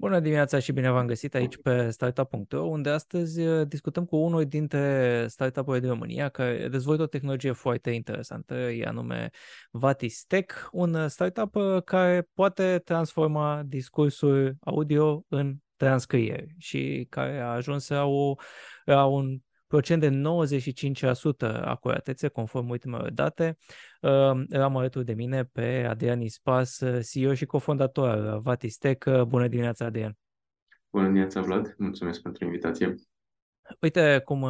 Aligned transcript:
Bună 0.00 0.20
dimineața 0.20 0.58
și 0.58 0.72
bine 0.72 0.90
v-am 0.90 1.06
găsit 1.06 1.34
aici 1.34 1.56
pe 1.56 1.90
Startup.ro, 1.90 2.62
unde 2.62 2.90
astăzi 2.90 3.40
uh, 3.40 3.68
discutăm 3.68 4.04
cu 4.04 4.16
unul 4.16 4.44
dintre 4.44 5.24
startup-urile 5.28 5.80
din 5.80 5.90
România 5.92 6.28
care 6.28 6.68
dezvoltă 6.68 7.02
o 7.02 7.06
tehnologie 7.06 7.52
foarte 7.52 7.90
interesantă, 7.90 8.54
e 8.54 8.84
anume 8.86 9.30
Vatis 9.70 10.24
Tech, 10.24 10.54
un 10.72 11.08
startup 11.08 11.54
uh, 11.54 11.82
care 11.82 12.28
poate 12.34 12.80
transforma 12.84 13.62
discursul 13.66 14.56
audio 14.60 15.24
în 15.28 15.56
transcrieri 15.76 16.54
și 16.58 17.06
care 17.10 17.38
a 17.38 17.48
ajuns 17.48 17.88
la, 17.88 18.04
o, 18.04 18.34
la 18.84 19.06
un 19.06 19.38
procent 19.68 20.00
de 20.00 20.08
95% 20.08 21.60
acuratețe, 21.64 22.28
conform 22.28 22.68
ultimelor 22.68 23.10
date. 23.10 23.56
Am 24.60 24.76
alături 24.76 25.04
de 25.04 25.12
mine 25.12 25.44
pe 25.44 25.84
Adrian 25.88 26.20
Ispas, 26.20 26.82
CEO 27.10 27.34
și 27.34 27.44
cofondator 27.44 28.08
al 28.08 28.40
Vatistec. 28.40 29.22
Bună 29.26 29.48
dimineața, 29.48 29.84
Adrian! 29.84 30.16
Bună 30.90 31.04
dimineața, 31.04 31.40
Vlad! 31.40 31.74
Mulțumesc 31.78 32.22
pentru 32.22 32.44
invitație! 32.44 32.94
Uite, 33.80 34.22
cum, 34.24 34.46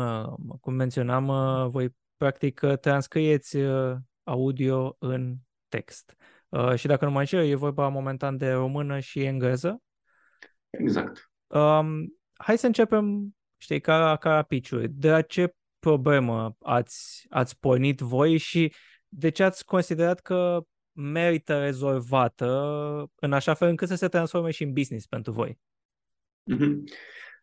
cum 0.61 0.75
menționam, 0.75 1.27
voi 1.71 1.97
practic 2.17 2.61
transcrieți 2.81 3.59
audio 4.23 4.97
în 4.99 5.35
text. 5.69 6.15
Și 6.75 6.87
dacă 6.87 7.05
nu 7.05 7.11
mă 7.11 7.19
înșel, 7.19 7.45
e 7.45 7.55
vorba 7.55 7.89
momentan 7.89 8.37
de 8.37 8.51
română 8.51 8.99
și 8.99 9.25
engleză. 9.25 9.83
Exact. 10.71 11.31
Um, 11.47 12.19
hai 12.33 12.59
să 12.59 12.67
începem 12.67 13.37
știi, 13.59 13.81
ca, 13.81 14.17
ca 14.17 14.43
piciuri. 14.43 14.89
De 14.89 15.11
la 15.11 15.23
ce 15.23 15.55
problemă 15.79 16.57
ați, 16.61 17.27
ați 17.29 17.59
pornit 17.59 17.99
voi 17.99 18.37
și 18.37 18.73
de 19.09 19.29
ce 19.29 19.43
ați 19.43 19.65
considerat 19.65 20.21
că 20.21 20.61
merită 20.93 21.59
rezolvată 21.59 23.11
în 23.15 23.33
așa 23.33 23.55
fel 23.55 23.69
încât 23.69 23.89
să 23.89 23.95
se 23.95 24.09
transforme 24.09 24.51
și 24.51 24.63
în 24.63 24.73
business 24.73 25.07
pentru 25.07 25.33
voi? 25.33 25.59
Mm-hmm. 26.53 26.75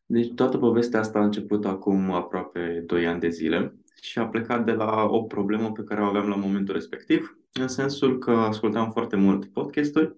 Deci 0.05 0.33
toată 0.33 0.57
povestea 0.57 0.99
asta 0.99 1.19
a 1.19 1.23
început 1.23 1.65
acum 1.65 2.11
aproape 2.11 2.83
2 2.85 3.07
ani 3.07 3.19
de 3.19 3.29
zile 3.29 3.75
și 4.01 4.19
a 4.19 4.27
plecat 4.27 4.65
de 4.65 4.71
la 4.71 5.03
o 5.03 5.23
problemă 5.23 5.71
pe 5.71 5.83
care 5.83 6.01
o 6.01 6.05
aveam 6.05 6.27
la 6.27 6.35
momentul 6.35 6.73
respectiv, 6.73 7.37
în 7.51 7.67
sensul 7.67 8.17
că 8.17 8.31
ascultam 8.31 8.91
foarte 8.91 9.15
mult 9.15 9.45
podcasturi 9.45 10.15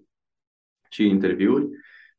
și 0.88 1.06
interviuri 1.06 1.68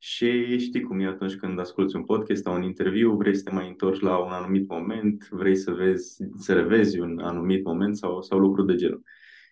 și 0.01 0.57
știi 0.57 0.81
cum 0.81 0.99
e 0.99 1.05
atunci 1.05 1.35
când 1.35 1.59
asculti 1.59 1.95
un 1.95 2.03
podcast 2.03 2.43
sau 2.43 2.55
un 2.55 2.63
interviu, 2.63 3.15
vrei 3.15 3.35
să 3.35 3.43
te 3.43 3.51
mai 3.51 3.67
întorci 3.67 3.99
la 3.99 4.17
un 4.17 4.31
anumit 4.31 4.69
moment, 4.69 5.27
vrei 5.29 5.55
să 5.55 5.71
vezi, 5.71 6.23
să 6.37 6.53
revezi 6.53 6.99
un 6.99 7.19
anumit 7.19 7.65
moment 7.65 7.97
sau, 7.97 8.21
sau 8.21 8.39
lucruri 8.39 8.67
de 8.67 8.75
genul. 8.75 9.03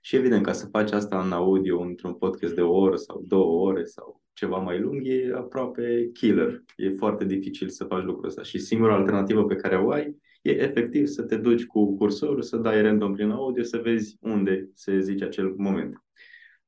Și 0.01 0.15
evident, 0.15 0.43
ca 0.43 0.51
să 0.51 0.67
faci 0.71 0.91
asta 0.91 1.21
în 1.21 1.31
audio, 1.31 1.79
într-un 1.79 2.13
podcast 2.13 2.55
de 2.55 2.61
o 2.61 2.77
oră 2.77 2.95
sau 2.95 3.23
două 3.27 3.67
ore 3.67 3.83
sau 3.83 4.21
ceva 4.33 4.57
mai 4.57 4.79
lung, 4.79 5.07
e 5.07 5.31
aproape 5.35 6.09
killer. 6.13 6.63
E 6.75 6.89
foarte 6.89 7.25
dificil 7.25 7.69
să 7.69 7.83
faci 7.83 8.03
lucrul 8.03 8.27
ăsta. 8.27 8.43
Și 8.43 8.59
singura 8.59 8.95
alternativă 8.95 9.45
pe 9.45 9.55
care 9.55 9.75
o 9.75 9.89
ai 9.91 10.15
e 10.41 10.63
efectiv 10.63 11.05
să 11.05 11.23
te 11.23 11.37
duci 11.37 11.65
cu 11.65 11.95
cursorul, 11.95 12.41
să 12.41 12.57
dai 12.57 12.81
random 12.81 13.13
prin 13.13 13.29
audio, 13.29 13.63
să 13.63 13.77
vezi 13.83 14.17
unde 14.21 14.69
se 14.73 14.99
zice 14.99 15.23
acel 15.23 15.53
moment. 15.57 16.03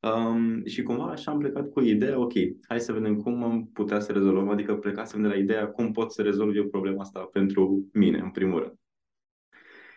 Um, 0.01 0.65
și 0.65 0.83
cumva 0.83 1.03
așa 1.03 1.31
am 1.31 1.37
plecat 1.37 1.69
cu 1.69 1.81
ideea, 1.81 2.19
ok, 2.19 2.33
hai 2.67 2.79
să 2.79 2.93
vedem 2.93 3.15
cum 3.15 3.43
am 3.43 3.69
putea 3.73 3.99
să 3.99 4.11
rezolvăm, 4.11 4.49
adică 4.49 4.75
plecasem 4.75 5.21
de 5.21 5.27
la 5.27 5.35
ideea 5.35 5.67
cum 5.67 5.91
pot 5.91 6.11
să 6.11 6.21
rezolv 6.21 6.55
eu 6.55 6.67
problema 6.67 7.01
asta 7.01 7.19
pentru 7.19 7.89
mine, 7.93 8.19
în 8.19 8.31
primul 8.31 8.59
rând. 8.59 8.73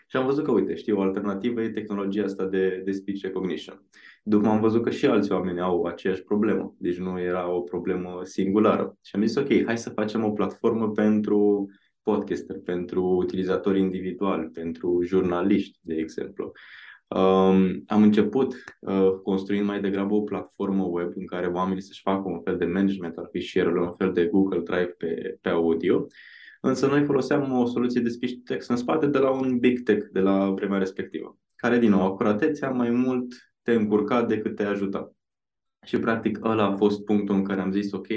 Și 0.07 0.17
am 0.17 0.27
văzut 0.27 0.45
că, 0.45 0.51
uite, 0.51 0.75
știi, 0.75 0.93
o 0.93 1.01
alternativă 1.01 1.63
e 1.63 1.71
tehnologia 1.71 2.25
asta 2.25 2.47
de, 2.47 2.83
de 2.85 2.93
speech 2.93 3.23
recognition. 3.23 3.83
După 4.23 4.49
am 4.49 4.61
văzut 4.61 4.83
că 4.83 4.91
și 4.91 5.07
alți 5.07 5.33
oameni 5.33 5.61
au 5.61 5.85
aceeași 5.85 6.23
problemă, 6.23 6.75
deci 6.79 6.99
nu 6.99 7.21
era 7.21 7.51
o 7.51 7.61
problemă 7.61 8.21
singulară. 8.23 8.99
Și 9.03 9.17
am 9.17 9.27
zis, 9.27 9.37
ok, 9.37 9.65
hai 9.65 9.79
să 9.79 9.91
facem 9.91 10.25
o 10.25 10.31
platformă 10.31 10.91
pentru 10.91 11.69
podcaster, 12.03 12.57
pentru 12.65 13.03
utilizatori 13.03 13.81
individuali, 13.81 14.49
pentru 14.49 15.03
jurnaliști, 15.03 15.79
de 15.83 15.95
exemplu. 15.95 16.53
Um, 17.15 17.83
am 17.87 18.03
început 18.03 18.55
uh, 18.81 19.11
construind 19.23 19.67
mai 19.67 19.81
degrabă 19.81 20.15
o 20.15 20.23
platformă 20.23 20.85
web 20.85 21.13
în 21.15 21.27
care 21.27 21.47
oamenii 21.47 21.83
să-și 21.83 22.01
facă 22.01 22.29
un 22.29 22.41
fel 22.43 22.57
de 22.57 22.65
management 22.65 23.17
al 23.17 23.29
fișierelor, 23.31 23.87
un 23.87 23.95
fel 23.97 24.13
de 24.13 24.27
Google 24.27 24.61
Drive 24.61 24.95
pe, 24.99 25.39
pe 25.41 25.49
audio, 25.49 26.07
însă 26.61 26.87
noi 26.87 27.05
foloseam 27.05 27.53
o 27.53 27.67
soluție 27.67 28.01
de 28.01 28.09
speech 28.09 28.35
text 28.45 28.71
în 28.71 28.77
spate 28.77 29.07
de 29.07 29.19
la 29.19 29.31
un 29.31 29.59
big 29.59 29.83
tech 29.83 30.07
de 30.13 30.21
la 30.21 30.51
vremea 30.51 30.79
respectivă, 30.79 31.39
care, 31.57 31.79
din 31.79 31.91
nou, 31.91 32.07
acuratețea 32.07 32.71
mai 32.71 32.91
mult 32.91 33.53
te 33.63 33.73
încurca 33.73 34.23
decât 34.23 34.57
te 34.57 34.65
ajuta. 34.65 35.13
Și, 35.85 35.99
practic, 35.99 36.45
ăla 36.45 36.65
a 36.65 36.77
fost 36.77 37.05
punctul 37.05 37.35
în 37.35 37.45
care 37.45 37.61
am 37.61 37.73
zis, 37.73 37.93
ok, 37.93 38.09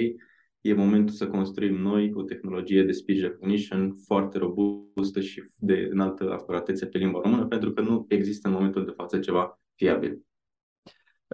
e 0.66 0.74
momentul 0.74 1.16
să 1.16 1.28
construim 1.28 1.76
noi 1.76 2.12
o 2.14 2.22
tehnologie 2.22 2.84
de 2.84 2.92
speech 2.92 3.22
recognition 3.22 3.94
foarte 4.06 4.38
robustă 4.38 5.22
și 5.22 5.44
de 5.56 5.88
înaltă 5.92 6.32
acuratețe 6.32 6.86
pe 6.86 6.98
limba 6.98 7.20
română, 7.24 7.46
pentru 7.46 7.72
că 7.72 7.82
nu 7.82 8.06
există 8.10 8.48
în 8.48 8.54
momentul 8.54 8.86
de 8.86 8.92
față 8.92 9.20
ceva 9.20 9.60
fiabil. 9.76 10.22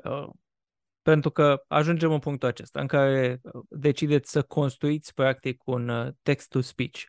Uh, 0.03 0.30
pentru 1.02 1.31
că 1.31 1.64
ajungem 1.68 2.12
în 2.12 2.20
punctul 2.20 2.47
acesta 2.47 2.81
în 2.81 2.88
care 2.88 3.40
uh, 3.41 3.62
decideți 3.70 4.31
să 4.31 4.41
construiți 4.41 5.14
practic 5.14 5.68
un 5.68 5.90
uh, 5.90 6.08
text-to-speech. 6.22 7.02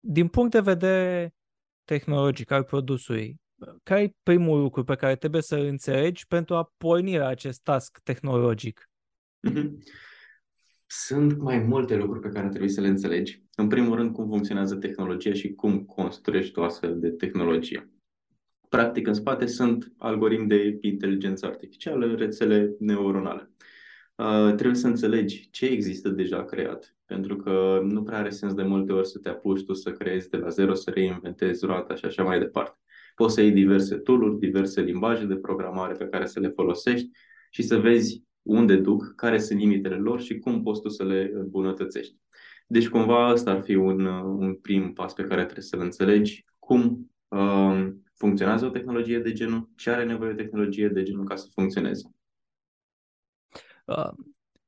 Din 0.00 0.28
punct 0.28 0.50
de 0.50 0.60
vedere 0.60 1.34
tehnologic 1.84 2.50
al 2.50 2.64
produsului, 2.64 3.40
care 3.82 4.02
e 4.02 4.14
primul 4.22 4.60
lucru 4.60 4.84
pe 4.84 4.94
care 4.94 5.16
trebuie 5.16 5.42
să 5.42 5.56
înțelegi 5.56 6.26
pentru 6.26 6.54
a 6.54 6.72
porni 6.76 7.16
la 7.16 7.26
acest 7.26 7.62
task 7.62 7.98
tehnologic? 8.02 8.90
Mm-hmm. 9.48 9.70
Sunt 10.92 11.38
mai 11.38 11.58
multe 11.58 11.96
lucruri 11.96 12.20
pe 12.20 12.28
care 12.28 12.48
trebuie 12.48 12.70
să 12.70 12.80
le 12.80 12.88
înțelegi. 12.88 13.42
În 13.54 13.68
primul 13.68 13.96
rând, 13.96 14.12
cum 14.12 14.28
funcționează 14.28 14.74
tehnologia 14.74 15.32
și 15.32 15.52
cum 15.54 15.84
construiești 15.84 16.58
o 16.58 16.62
astfel 16.62 16.98
de 16.98 17.10
tehnologie. 17.10 17.90
Practic, 18.68 19.06
în 19.06 19.14
spate 19.14 19.46
sunt 19.46 19.92
algoritmi 19.96 20.48
de 20.48 20.78
inteligență 20.80 21.46
artificială, 21.46 22.14
rețele 22.14 22.74
neuronale. 22.78 23.50
Uh, 24.14 24.54
trebuie 24.54 24.74
să 24.74 24.86
înțelegi 24.86 25.48
ce 25.50 25.66
există 25.66 26.08
deja 26.08 26.44
creat, 26.44 26.96
pentru 27.04 27.36
că 27.36 27.80
nu 27.84 28.02
prea 28.02 28.18
are 28.18 28.30
sens 28.30 28.54
de 28.54 28.62
multe 28.62 28.92
ori 28.92 29.08
să 29.08 29.18
te 29.18 29.28
apuci 29.28 29.64
tu 29.64 29.72
să 29.72 29.92
creezi 29.92 30.28
de 30.28 30.36
la 30.36 30.48
zero, 30.48 30.74
să 30.74 30.90
reinventezi 30.90 31.64
roata 31.64 31.94
și 31.94 32.04
așa 32.04 32.22
mai 32.22 32.38
departe. 32.38 32.78
Poți 33.14 33.34
să 33.34 33.40
iei 33.40 33.52
diverse 33.52 33.96
tool 33.96 34.38
diverse 34.38 34.80
limbaje 34.80 35.24
de 35.24 35.36
programare 35.36 35.94
pe 35.94 36.08
care 36.08 36.26
să 36.26 36.40
le 36.40 36.48
folosești 36.48 37.10
și 37.50 37.62
să 37.62 37.78
vezi 37.78 38.28
unde 38.42 38.76
duc, 38.76 39.14
care 39.14 39.38
sunt 39.38 39.58
limitele 39.58 39.96
lor 39.96 40.20
și 40.20 40.38
cum 40.38 40.62
poți 40.62 40.80
tu 40.80 40.88
să 40.88 41.04
le 41.04 41.30
îmbunătățești. 41.34 42.16
Deci 42.66 42.88
cumva 42.88 43.30
ăsta 43.32 43.50
ar 43.50 43.62
fi 43.62 43.74
un, 43.74 44.04
un 44.04 44.54
prim 44.54 44.92
pas 44.92 45.12
pe 45.12 45.22
care 45.22 45.42
trebuie 45.44 45.64
să-l 45.64 45.80
înțelegi, 45.80 46.44
cum 46.58 47.10
um, 47.28 48.04
funcționează 48.14 48.66
o 48.66 48.70
tehnologie 48.70 49.18
de 49.18 49.32
genul, 49.32 49.68
ce 49.76 49.90
are 49.90 50.04
nevoie 50.04 50.30
o 50.30 50.34
tehnologie 50.34 50.88
de 50.88 51.02
genul 51.02 51.24
ca 51.24 51.36
să 51.36 51.48
funcționeze. 51.54 52.10
Uh, 53.84 54.10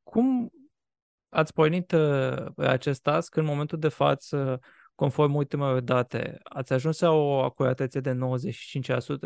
cum 0.03 0.51
ați 1.29 1.53
pornit 1.53 1.93
uh, 1.93 2.47
acest 2.57 3.03
task 3.03 3.37
în 3.37 3.45
momentul 3.45 3.79
de 3.79 3.89
față, 3.89 4.61
conform 4.95 5.35
ultimelor 5.35 5.81
date, 5.81 6.39
ați 6.43 6.73
ajuns 6.73 7.01
la 7.01 7.11
o 7.11 7.41
acuratețe 7.41 8.01
de 8.01 8.19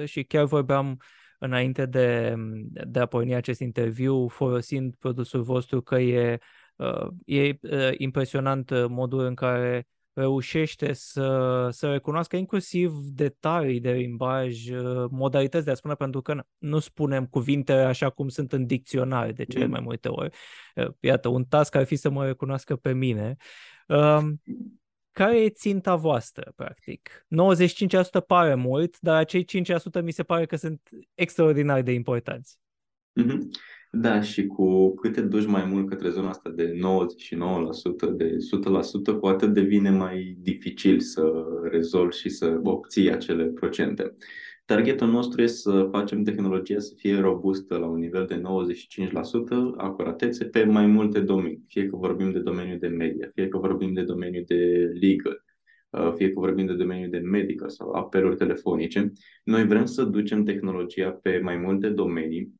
95% 0.02 0.04
și 0.04 0.24
chiar 0.24 0.44
vorbeam 0.44 0.96
înainte 1.38 1.86
de, 1.86 2.34
de 2.66 2.98
a 2.98 3.06
porni 3.06 3.34
acest 3.34 3.60
interviu 3.60 4.28
folosind 4.28 4.94
produsul 4.94 5.42
vostru 5.42 5.80
că 5.80 5.98
e, 5.98 6.38
uh, 6.76 7.06
e 7.24 7.58
uh, 7.60 7.90
impresionant 7.96 8.70
uh, 8.70 8.84
modul 8.88 9.20
în 9.20 9.34
care 9.34 9.86
reușește 10.12 10.92
să, 10.92 11.68
să 11.70 11.90
recunoască 11.90 12.36
inclusiv 12.36 12.92
detalii 13.02 13.80
de 13.80 13.92
limbaj, 13.92 14.68
modalități 15.10 15.64
de 15.64 15.70
a 15.70 15.74
spune, 15.74 15.94
pentru 15.94 16.22
că 16.22 16.42
nu 16.58 16.78
spunem 16.78 17.26
cuvinte 17.26 17.72
așa 17.72 18.10
cum 18.10 18.28
sunt 18.28 18.52
în 18.52 18.66
dicționare 18.66 19.32
de 19.32 19.44
cele 19.44 19.64
mm. 19.64 19.70
mai 19.70 19.80
multe 19.80 20.08
ori. 20.08 20.36
Iată, 21.00 21.28
un 21.28 21.44
task 21.44 21.74
ar 21.74 21.84
fi 21.84 21.96
să 21.96 22.10
mă 22.10 22.24
recunoască 22.24 22.76
pe 22.76 22.92
mine. 22.92 23.36
Um, 25.18 25.24
care 25.24 25.40
e 25.40 25.48
ținta 25.48 25.96
voastră, 25.96 26.52
practic? 26.56 27.26
95% 28.20 28.26
pare 28.26 28.54
mult, 28.54 29.00
dar 29.00 29.16
acei 29.16 29.44
5% 29.44 30.02
mi 30.02 30.12
se 30.12 30.22
pare 30.22 30.46
că 30.46 30.56
sunt 30.56 30.88
extraordinar 31.14 31.82
de 31.82 31.92
importanți. 31.92 32.58
Mm-hmm. 33.20 33.38
Da, 33.90 34.20
și 34.20 34.46
cu 34.46 34.94
cât 34.94 35.12
te 35.12 35.20
duci 35.20 35.46
mai 35.46 35.64
mult 35.64 35.88
către 35.88 36.10
zona 36.10 36.28
asta 36.28 36.50
de 36.50 36.72
99%, 36.72 36.76
de 38.16 38.36
100%, 39.14 39.20
cu 39.20 39.26
atât 39.26 39.52
devine 39.52 39.90
mai 39.90 40.36
dificil 40.38 41.00
să 41.00 41.32
rezolvi 41.70 42.16
și 42.16 42.28
să 42.28 42.60
obții 42.62 43.12
acele 43.12 43.44
procente. 43.44 44.16
Targetul 44.66 45.08
nostru 45.08 45.42
este 45.42 45.56
să 45.56 45.88
facem 45.90 46.22
tehnologia 46.22 46.78
să 46.78 46.92
fie 46.96 47.20
robustă 47.20 47.76
la 47.76 47.86
un 47.86 47.98
nivel 47.98 48.26
de 48.26 48.40
95% 48.40 48.42
acuratețe 49.76 50.44
pe 50.44 50.64
mai 50.64 50.86
multe 50.86 51.20
domenii. 51.20 51.64
Fie 51.68 51.86
că 51.86 51.96
vorbim 51.96 52.32
de 52.32 52.38
domeniul 52.38 52.78
de 52.78 52.88
media, 52.88 53.30
fie 53.34 53.48
că 53.48 53.58
vorbim 53.58 53.92
de 53.92 54.02
domeniul 54.02 54.44
de 54.46 54.90
legal, 55.00 55.44
uh, 55.90 56.12
fie 56.16 56.32
că 56.32 56.40
vorbim 56.40 56.66
de 56.66 56.74
domeniul 56.74 57.10
de 57.10 57.18
medical 57.18 57.68
sau 57.68 57.92
apeluri 57.92 58.36
telefonice. 58.36 59.12
Noi 59.44 59.66
vrem 59.66 59.84
să 59.84 60.04
ducem 60.04 60.44
tehnologia 60.44 61.10
pe 61.10 61.40
mai 61.42 61.56
multe 61.56 61.88
domenii 61.88 62.54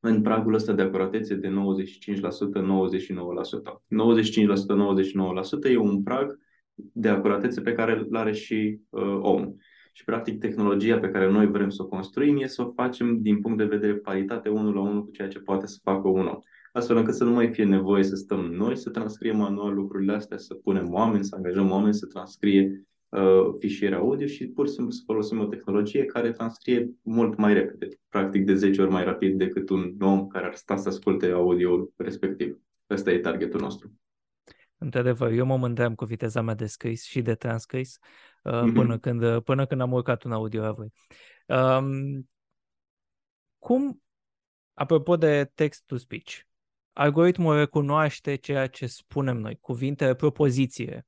în 0.00 0.22
pragul 0.22 0.54
ăsta 0.54 0.72
de 0.72 0.82
acuratețe 0.82 1.34
de 1.34 1.48
95%, 1.48 1.52
99%. 2.60 3.84
95%, 3.88 4.74
99% 5.68 5.70
e 5.70 5.76
un 5.76 6.02
prag 6.02 6.38
de 6.74 7.08
acuratețe 7.08 7.60
pe 7.60 7.72
care 7.72 8.04
îl 8.08 8.16
are 8.16 8.32
și 8.32 8.80
uh, 8.90 9.18
omul. 9.20 9.56
Și, 9.92 10.04
practic, 10.04 10.40
tehnologia 10.40 10.98
pe 10.98 11.10
care 11.10 11.30
noi 11.30 11.46
vrem 11.46 11.70
să 11.70 11.82
o 11.82 11.86
construim 11.86 12.42
e 12.42 12.46
să 12.46 12.62
o 12.62 12.72
facem 12.72 13.22
din 13.22 13.40
punct 13.40 13.58
de 13.58 13.64
vedere 13.64 13.94
paritate 13.94 14.48
unul 14.48 14.74
la 14.74 14.80
unul 14.80 15.04
cu 15.04 15.10
ceea 15.10 15.28
ce 15.28 15.38
poate 15.40 15.66
să 15.66 15.78
facă 15.82 16.08
un 16.08 16.26
om. 16.26 16.38
Astfel 16.72 16.96
încât 16.96 17.14
să 17.14 17.24
nu 17.24 17.32
mai 17.32 17.52
fie 17.52 17.64
nevoie 17.64 18.02
să 18.02 18.14
stăm 18.14 18.40
noi 18.40 18.76
să 18.76 18.90
transcriem 18.90 19.36
manual 19.36 19.74
lucrurile 19.74 20.12
astea, 20.12 20.36
să 20.38 20.54
punem 20.54 20.92
oameni, 20.92 21.24
să 21.24 21.34
angajăm 21.36 21.70
oameni 21.70 21.94
să 21.94 22.06
transcrie 22.06 22.86
uh, 23.08 23.54
fișiere 23.58 23.94
audio 23.94 24.26
și 24.26 24.46
pur 24.46 24.66
și 24.66 24.72
simplu 24.72 24.92
să 24.92 25.02
folosim 25.06 25.40
o 25.40 25.44
tehnologie 25.44 26.04
care 26.04 26.32
transcrie 26.32 26.90
mult 27.02 27.36
mai 27.36 27.54
repede, 27.54 27.88
practic 28.08 28.44
de 28.44 28.54
10 28.54 28.82
ori 28.82 28.90
mai 28.90 29.04
rapid 29.04 29.38
decât 29.38 29.68
un 29.68 29.94
om 30.00 30.26
care 30.26 30.46
ar 30.46 30.54
sta 30.54 30.76
să 30.76 30.88
asculte 30.88 31.30
audio 31.30 31.88
respectiv. 31.96 32.58
Ăsta 32.90 33.10
e 33.10 33.18
targetul 33.18 33.60
nostru. 33.60 33.92
Într-adevăr, 34.78 35.32
eu 35.32 35.46
mă 35.46 35.56
mândream 35.56 35.94
cu 35.94 36.04
viteza 36.04 36.40
mea 36.40 36.54
de 36.54 36.66
scris 36.66 37.04
și 37.04 37.22
de 37.22 37.34
transcris 37.34 37.98
uh, 38.00 38.31
mm-hmm. 38.44 38.74
până, 38.74 38.98
când, 38.98 39.40
până 39.40 39.66
când 39.66 39.80
am 39.80 39.92
urcat 39.92 40.22
un 40.22 40.32
audio 40.32 40.62
la 40.62 40.72
voi. 40.72 40.92
Um, 41.46 42.28
cum, 43.58 44.02
apropo 44.74 45.16
de 45.16 45.50
text-to-speech, 45.54 46.38
algoritmul 46.92 47.56
recunoaște 47.56 48.34
ceea 48.34 48.66
ce 48.66 48.86
spunem 48.86 49.36
noi, 49.36 49.58
cuvinte, 49.60 50.14
propoziție, 50.14 51.06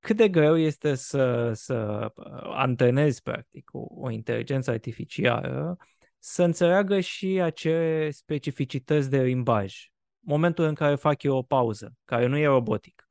cât 0.00 0.16
de 0.16 0.28
greu 0.28 0.56
este 0.56 0.94
să, 0.94 1.52
să 1.52 2.08
uh, 2.14 2.24
antrenezi, 2.42 3.22
practic, 3.22 3.70
o, 3.72 3.86
o 3.88 4.10
inteligență 4.10 4.70
artificială 4.70 5.76
să 6.18 6.42
înțeleagă 6.42 7.00
și 7.00 7.26
acele 7.26 8.10
specificități 8.10 9.10
de 9.10 9.22
limbaj. 9.22 9.90
Momentul 10.18 10.64
în 10.64 10.74
care 10.74 10.94
fac 10.94 11.22
eu 11.22 11.36
o 11.36 11.42
pauză, 11.42 11.94
care 12.04 12.26
nu 12.26 12.36
e 12.38 12.46
robotic. 12.46 13.08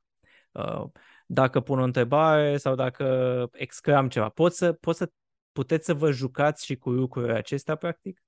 Uh, 1.28 1.34
dacă 1.34 1.60
pun 1.60 1.78
o 1.78 1.84
întrebare 1.84 2.56
sau 2.56 2.74
dacă 2.74 3.48
exclam 3.52 4.08
ceva. 4.08 4.28
Pot 4.28 4.52
să, 4.52 4.72
pot 4.72 4.96
să, 4.96 5.10
puteți 5.52 5.84
să 5.84 5.94
vă 5.94 6.10
jucați 6.10 6.64
și 6.64 6.76
cu 6.76 6.90
lucrurile 6.90 7.32
acestea, 7.32 7.74
practic? 7.74 8.22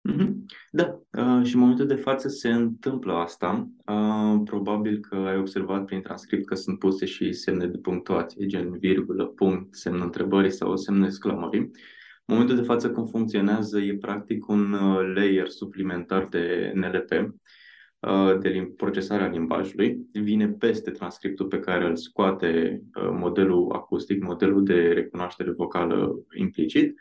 Mhm. 0.00 0.44
Da, 0.70 1.00
uh, 1.10 1.44
și 1.46 1.54
în 1.54 1.60
momentul 1.60 1.86
de 1.86 1.94
față 1.94 2.28
se 2.28 2.48
întâmplă 2.48 3.12
asta. 3.12 3.68
Uh, 3.86 4.40
probabil 4.44 4.98
că 5.00 5.14
ai 5.14 5.36
observat 5.36 5.84
prin 5.84 6.02
transcript 6.02 6.46
că 6.46 6.54
sunt 6.54 6.78
puse 6.78 7.06
și 7.06 7.32
semne 7.32 7.66
de 7.66 7.78
punctuație, 7.78 8.46
gen 8.46 8.78
virgulă, 8.78 9.26
punct, 9.26 9.74
semn 9.74 10.00
întrebării 10.00 10.50
sau 10.50 10.76
semn 10.76 11.02
exclamării. 11.02 11.70
În 12.24 12.34
momentul 12.34 12.56
de 12.56 12.62
față 12.62 12.90
cum 12.90 13.06
funcționează 13.06 13.78
e 13.78 13.96
practic 13.96 14.48
un 14.48 14.72
uh, 14.72 15.12
layer 15.14 15.48
suplimentar 15.48 16.26
de 16.26 16.72
NLP, 16.74 17.34
de 18.40 18.72
procesarea 18.76 19.28
limbajului, 19.28 20.06
vine 20.12 20.48
peste 20.48 20.90
transcriptul 20.90 21.46
pe 21.46 21.58
care 21.58 21.86
îl 21.86 21.96
scoate 21.96 22.82
modelul 23.12 23.72
acustic, 23.72 24.22
modelul 24.22 24.64
de 24.64 24.92
recunoaștere 24.92 25.50
vocală 25.50 26.14
implicit, 26.38 26.94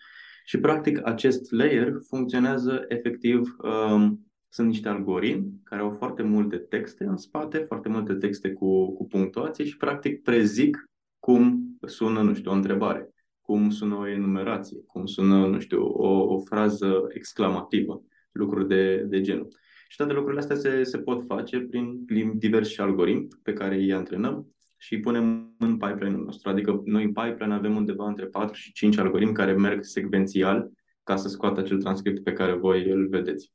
și, 0.46 0.60
practic, 0.60 1.08
acest 1.08 1.52
layer 1.52 1.94
funcționează 2.08 2.86
efectiv, 2.88 3.56
um, 3.64 4.26
sunt 4.50 4.68
niște 4.68 4.90
algoritmi 4.90 5.52
care 5.64 5.82
au 5.82 5.90
foarte 5.90 6.24
multe 6.24 6.58
texte 6.58 7.04
în 7.04 7.18
spate, 7.18 7.58
foarte 7.58 7.90
multe 7.90 8.14
texte 8.14 8.52
cu, 8.52 8.94
cu 8.94 9.08
punctuație 9.08 9.66
și, 9.66 9.78
practic, 9.78 10.22
prezic 10.22 10.90
cum 11.20 11.78
sună, 11.82 12.22
nu 12.22 12.34
știu, 12.34 12.52
o 12.52 12.54
întrebare, 12.54 13.10
cum 13.42 13.70
sună 13.70 13.96
o 13.96 14.08
enumerație, 14.08 14.78
cum 14.86 15.06
sună, 15.06 15.48
nu 15.48 15.60
știu, 15.60 15.84
o, 15.84 16.34
o 16.34 16.40
frază 16.40 17.06
exclamativă, 17.08 18.04
lucruri 18.32 18.68
de, 18.68 18.96
de 18.98 19.22
genul. 19.22 19.48
Și 19.92 19.98
toate 19.98 20.14
lucrurile 20.14 20.42
astea 20.42 20.56
se, 20.56 20.84
se 20.84 20.98
pot 20.98 21.26
face 21.26 21.60
prin 22.06 22.38
diversi 22.38 22.82
algoritmi 22.82 23.28
pe 23.44 23.54
care 23.54 23.76
îi 23.76 23.94
antrenăm 23.94 24.56
și 24.78 24.94
îi 24.94 25.00
punem 25.00 25.56
în 25.58 25.78
pipeline-ul 25.78 26.24
nostru. 26.24 26.50
Adică 26.50 26.82
noi 26.86 27.04
în 27.04 27.14
pipeline 27.14 27.54
avem 27.54 27.76
undeva 27.76 28.08
între 28.08 28.26
4 28.26 28.54
și 28.54 28.72
5 28.72 28.98
algoritmi 28.98 29.34
care 29.34 29.54
merg 29.54 29.84
secvențial 29.84 30.70
ca 31.04 31.16
să 31.16 31.28
scoată 31.28 31.60
acel 31.60 31.82
transcript 31.82 32.24
pe 32.24 32.34
care 32.34 32.54
voi 32.54 32.90
îl 32.90 33.08
vedeți. 33.08 33.54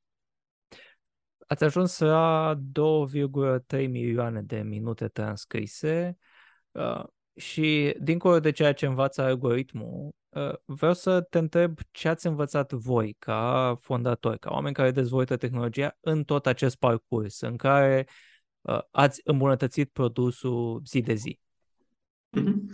Ați 1.46 1.64
ajuns 1.64 1.98
la 1.98 2.54
2,3 3.76 3.88
milioane 3.88 4.42
de 4.42 4.58
minute 4.58 5.08
transcrise 5.08 6.18
uh, 6.70 7.04
și 7.36 7.96
dincolo 8.00 8.40
de 8.40 8.50
ceea 8.50 8.72
ce 8.72 8.86
învață 8.86 9.22
algoritmul, 9.22 10.06
uh, 10.06 10.14
vreau 10.64 10.94
să 10.94 11.20
te 11.20 11.38
întreb 11.38 11.78
ce 11.90 12.08
ați 12.08 12.26
învățat 12.26 12.72
voi 12.72 13.16
ca 13.18 13.76
fondatori, 13.80 14.38
ca 14.38 14.50
oameni 14.50 14.74
care 14.74 14.90
dezvoltă 14.90 15.36
tehnologia 15.36 15.96
în 16.00 16.24
tot 16.24 16.46
acest 16.46 16.76
parcurs 16.76 17.40
în 17.40 17.56
care 17.56 18.06
uh, 18.08 18.14
Uh, 18.66 18.78
ați 18.90 19.20
îmbunătățit 19.24 19.90
produsul 19.92 20.82
zi 20.86 21.00
de 21.00 21.14
zi? 21.14 21.40
Mhm. 22.30 22.70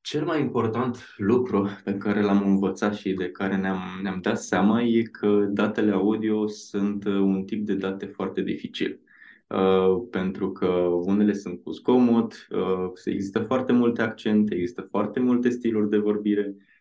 Cel 0.00 0.24
mai 0.24 0.40
important 0.40 1.14
lucru 1.16 1.68
pe 1.84 1.94
care 1.94 2.22
l-am 2.22 2.42
învățat 2.46 2.94
și 2.94 3.12
de 3.12 3.30
care 3.30 3.56
ne-am, 3.56 3.80
ne-am 4.02 4.20
dat 4.20 4.38
seama 4.38 4.82
e 4.82 5.02
că 5.02 5.46
datele 5.50 5.92
audio 5.92 6.46
sunt 6.46 7.04
uh, 7.04 7.12
un 7.12 7.44
tip 7.44 7.66
de 7.66 7.74
date 7.74 8.06
foarte 8.06 8.42
dificil. 8.42 9.00
Uh, 9.46 10.06
pentru 10.10 10.52
că 10.52 10.66
unele 11.04 11.32
sunt 11.32 11.62
cu 11.62 11.70
zgomot, 11.70 12.46
uh, 12.50 12.90
există 13.04 13.38
foarte 13.38 13.72
multe 13.72 14.02
accente, 14.02 14.54
există 14.54 14.86
foarte 14.90 15.20
multe 15.20 15.48
stiluri 15.48 15.90
de 15.90 15.98
vorbire, 15.98 16.54
Uh, 16.56 16.71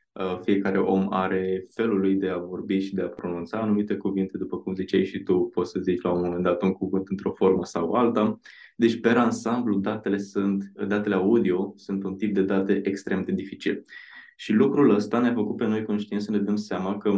fiecare 0.41 0.77
om 0.77 1.07
are 1.09 1.65
felul 1.69 1.99
lui 1.99 2.15
de 2.15 2.27
a 2.27 2.37
vorbi 2.37 2.79
și 2.79 2.93
de 2.93 3.01
a 3.01 3.07
pronunța 3.07 3.57
anumite 3.57 3.95
cuvinte, 3.95 4.37
după 4.37 4.57
cum 4.57 4.75
ziceai 4.75 5.05
și 5.05 5.23
tu, 5.23 5.49
poți 5.53 5.71
să 5.71 5.79
zici 5.79 6.01
la 6.01 6.11
un 6.11 6.21
moment 6.21 6.43
dat 6.43 6.61
un 6.61 6.71
cuvânt 6.71 7.07
într-o 7.07 7.31
formă 7.31 7.65
sau 7.65 7.91
alta. 7.91 8.39
Deci, 8.75 8.99
pe 8.99 9.09
ansamblu, 9.09 9.77
datele, 9.77 10.17
sunt, 10.17 10.71
datele 10.87 11.15
audio 11.15 11.73
sunt 11.75 12.03
un 12.03 12.15
tip 12.15 12.33
de 12.33 12.41
date 12.41 12.81
extrem 12.83 13.23
de 13.23 13.31
dificil. 13.31 13.83
Și 14.35 14.53
lucrul 14.53 14.89
ăsta 14.89 15.19
ne-a 15.19 15.33
făcut 15.33 15.57
pe 15.57 15.65
noi 15.65 15.83
conștient 15.83 16.21
să 16.21 16.31
ne 16.31 16.39
dăm 16.39 16.55
seama 16.55 16.97
că, 16.97 17.09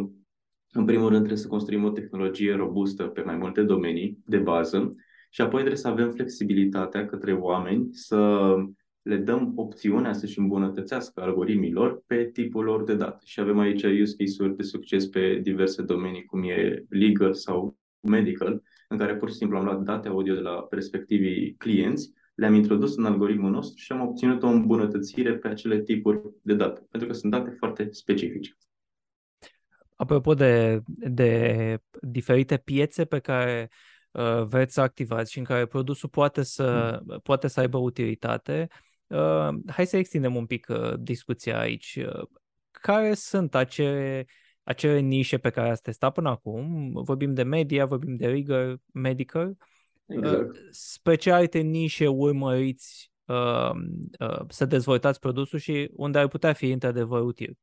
în 0.71 0.85
primul 0.85 1.07
rând, 1.07 1.17
trebuie 1.17 1.37
să 1.37 1.47
construim 1.47 1.83
o 1.83 1.89
tehnologie 1.89 2.55
robustă 2.55 3.03
pe 3.03 3.21
mai 3.21 3.35
multe 3.35 3.61
domenii 3.61 4.19
de 4.25 4.37
bază 4.37 4.95
și 5.29 5.41
apoi 5.41 5.59
trebuie 5.59 5.79
să 5.79 5.87
avem 5.87 6.11
flexibilitatea 6.11 7.05
către 7.05 7.33
oameni 7.33 7.87
să 7.91 8.55
le 9.03 9.17
dăm 9.17 9.53
opțiunea 9.55 10.13
să-și 10.13 10.39
îmbunătățească 10.39 11.21
algoritmilor 11.21 12.03
pe 12.07 12.23
tipul 12.23 12.63
lor 12.63 12.83
de 12.83 12.95
date. 12.95 13.23
Și 13.25 13.39
avem 13.39 13.59
aici 13.59 13.83
use 13.83 14.15
case-uri 14.17 14.55
de 14.55 14.63
succes 14.63 15.05
pe 15.05 15.39
diverse 15.41 15.81
domenii, 15.81 16.25
cum 16.25 16.43
e 16.43 16.85
legal 16.89 17.33
sau 17.33 17.77
medical, 17.99 18.61
în 18.87 18.97
care 18.97 19.15
pur 19.15 19.29
și 19.29 19.35
simplu 19.35 19.57
am 19.57 19.63
luat 19.63 19.81
date 19.81 20.07
audio 20.07 20.33
de 20.33 20.39
la 20.39 20.67
respectivii 20.69 21.55
clienți, 21.57 22.11
le-am 22.35 22.53
introdus 22.53 22.95
în 22.95 23.05
algoritmul 23.05 23.51
nostru 23.51 23.77
și 23.77 23.91
am 23.91 24.01
obținut 24.01 24.43
o 24.43 24.47
îmbunătățire 24.47 25.33
pe 25.37 25.47
acele 25.47 25.81
tipuri 25.81 26.21
de 26.41 26.53
date, 26.53 26.87
pentru 26.89 27.09
că 27.09 27.15
sunt 27.15 27.31
date 27.31 27.49
foarte 27.57 27.87
specifice. 27.91 28.57
Apropo 29.95 30.33
de, 30.33 30.81
de 30.85 31.77
diferite 32.01 32.57
piețe 32.57 33.05
pe 33.05 33.19
care 33.19 33.69
uh, 34.11 34.43
vreți 34.43 34.73
să 34.73 34.81
activați 34.81 35.31
și 35.31 35.37
în 35.37 35.43
care 35.43 35.65
produsul 35.65 36.09
poate 36.09 36.43
să, 36.43 36.99
mm. 37.05 37.19
poate 37.23 37.47
să 37.47 37.59
aibă 37.59 37.77
utilitate, 37.77 38.67
Uh, 39.13 39.55
hai 39.67 39.87
să 39.87 39.97
extindem 39.97 40.35
un 40.35 40.45
pic 40.45 40.67
uh, 40.69 40.93
discuția 40.99 41.59
aici. 41.59 41.99
Uh, 42.07 42.27
care 42.71 43.13
sunt 43.13 43.55
acele, 43.55 44.25
acele 44.63 44.99
nișe 44.99 45.37
pe 45.37 45.49
care 45.49 45.69
ați 45.69 45.81
testat 45.81 46.13
până 46.13 46.29
acum? 46.29 46.91
Vorbim 47.03 47.33
de 47.33 47.43
media, 47.43 47.85
vorbim 47.85 48.15
de 48.15 48.27
rigor 48.27 48.79
medical. 48.93 49.57
Exact. 50.05 50.55
Spre 50.69 51.15
ce 51.15 51.31
alte 51.31 51.59
nișe 51.59 52.07
urmăriți 52.07 53.11
uh, 53.25 53.71
uh, 54.19 54.41
să 54.47 54.65
dezvoltați 54.65 55.19
produsul 55.19 55.59
și 55.59 55.89
unde 55.93 56.19
ar 56.19 56.27
putea 56.27 56.53
fi 56.53 56.71
într-adevăr 56.71 57.21
util? 57.21 57.57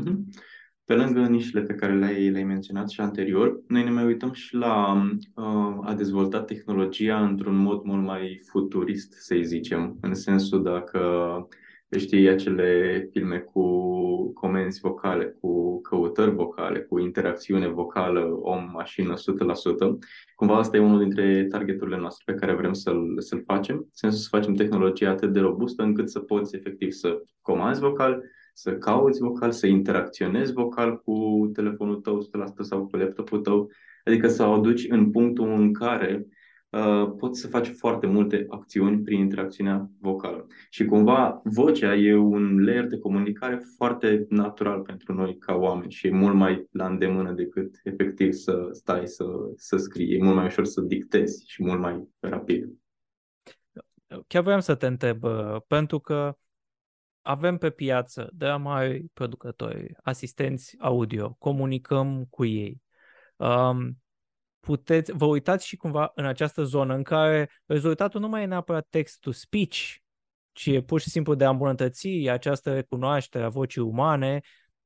Uh-huh. 0.00 0.42
Pe 0.84 0.94
lângă 0.94 1.20
nișele 1.20 1.62
pe 1.62 1.74
care 1.74 1.94
le-ai, 1.94 2.30
le-ai 2.30 2.44
menționat 2.44 2.88
și 2.88 3.00
anterior, 3.00 3.60
noi 3.68 3.84
ne 3.84 3.90
mai 3.90 4.04
uităm 4.04 4.32
și 4.32 4.54
la 4.54 5.02
uh, 5.34 5.78
a 5.82 5.94
dezvolta 5.96 6.42
tehnologia 6.42 7.24
într-un 7.24 7.56
mod 7.56 7.82
mult 7.82 8.04
mai 8.04 8.40
futurist, 8.50 9.12
să 9.12 9.36
zicem, 9.42 9.98
în 10.00 10.14
sensul 10.14 10.62
dacă 10.62 11.00
știi 11.98 12.28
acele 12.28 13.08
filme 13.10 13.38
cu 13.38 13.62
comenzi 14.32 14.80
vocale, 14.80 15.36
cu 15.40 15.80
căutări 15.80 16.34
vocale, 16.34 16.80
cu 16.80 16.98
interacțiune 16.98 17.68
vocală 17.68 18.38
om-mașină 18.40 19.14
100%, 19.14 19.18
cumva 20.34 20.56
asta 20.56 20.76
e 20.76 20.80
unul 20.80 20.98
dintre 20.98 21.44
targeturile 21.44 21.98
noastre 21.98 22.32
pe 22.32 22.38
care 22.40 22.54
vrem 22.54 22.72
să-l, 22.72 23.14
să-l 23.18 23.42
facem, 23.46 23.76
în 23.76 23.88
sensul 23.90 24.20
să 24.20 24.28
facem 24.30 24.54
tehnologia 24.54 25.10
atât 25.10 25.32
de 25.32 25.40
robustă 25.40 25.82
încât 25.82 26.10
să 26.10 26.18
poți 26.18 26.56
efectiv 26.56 26.90
să 26.90 27.22
comanzi 27.40 27.80
vocal, 27.80 28.22
să 28.56 28.76
cauți 28.76 29.20
vocal, 29.20 29.50
să 29.50 29.66
interacționezi 29.66 30.52
vocal 30.52 30.96
cu 30.96 31.50
telefonul 31.52 31.96
tău 31.96 32.22
100% 32.22 32.24
sau 32.60 32.86
cu 32.86 32.96
laptopul 32.96 33.40
tău, 33.40 33.70
adică 34.04 34.28
să 34.28 34.46
o 34.46 34.52
aduci 34.52 34.86
în 34.88 35.10
punctul 35.10 35.48
în 35.48 35.72
care 35.72 36.26
uh, 36.70 37.12
poți 37.18 37.40
să 37.40 37.48
faci 37.48 37.68
foarte 37.68 38.06
multe 38.06 38.46
acțiuni 38.48 39.02
prin 39.02 39.18
interacțiunea 39.18 39.90
vocală. 40.00 40.46
Și 40.70 40.84
cumva 40.84 41.40
vocea 41.44 41.94
e 41.94 42.14
un 42.14 42.64
layer 42.64 42.86
de 42.86 42.98
comunicare 42.98 43.60
foarte 43.76 44.26
natural 44.28 44.80
pentru 44.80 45.14
noi 45.14 45.36
ca 45.38 45.54
oameni 45.54 45.92
și 45.92 46.06
e 46.06 46.10
mult 46.10 46.34
mai 46.34 46.66
la 46.70 46.86
îndemână 46.86 47.32
decât 47.32 47.80
efectiv 47.82 48.32
să 48.32 48.68
stai 48.72 49.06
să, 49.06 49.24
să 49.56 49.76
scrii. 49.76 50.14
E 50.14 50.22
mult 50.22 50.34
mai 50.34 50.46
ușor 50.46 50.64
să 50.64 50.80
dictezi 50.80 51.44
și 51.46 51.64
mult 51.64 51.80
mai 51.80 52.08
rapid. 52.20 52.68
Chiar 54.26 54.42
vreau 54.42 54.60
să 54.60 54.74
te 54.74 54.86
întreb, 54.86 55.18
pentru 55.66 55.98
că 55.98 56.36
avem 57.24 57.58
pe 57.58 57.70
piață 57.70 58.30
de 58.32 58.46
la 58.46 58.56
mari 58.56 59.04
producători, 59.12 59.94
asistenți 60.02 60.76
audio, 60.78 61.36
comunicăm 61.38 62.24
cu 62.24 62.44
ei. 62.44 62.82
Um, 63.36 64.02
puteți, 64.60 65.12
vă 65.12 65.24
uitați 65.24 65.66
și 65.66 65.76
cumva 65.76 66.12
în 66.14 66.24
această 66.24 66.62
zonă 66.62 66.94
în 66.94 67.02
care 67.02 67.50
rezultatul 67.66 68.20
nu 68.20 68.28
mai 68.28 68.42
e 68.42 68.46
neapărat 68.46 68.86
text-to-speech, 68.90 69.94
ci 70.52 70.66
e 70.66 70.82
pur 70.82 71.00
și 71.00 71.10
simplu 71.10 71.34
de 71.34 71.44
a 71.44 71.50
îmbunătăți 71.50 72.08
această 72.08 72.74
recunoaștere 72.74 73.44
a 73.44 73.48
vocii 73.48 73.82
umane 73.82 74.40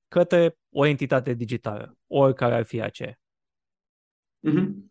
către 0.09 0.59
o 0.71 0.87
entitate 0.87 1.35
digitală, 1.35 1.97
oricare 2.07 2.55
ar 2.55 2.65
fi 2.65 2.81
aceea. 2.81 3.19
Mm-hmm. 4.49 4.89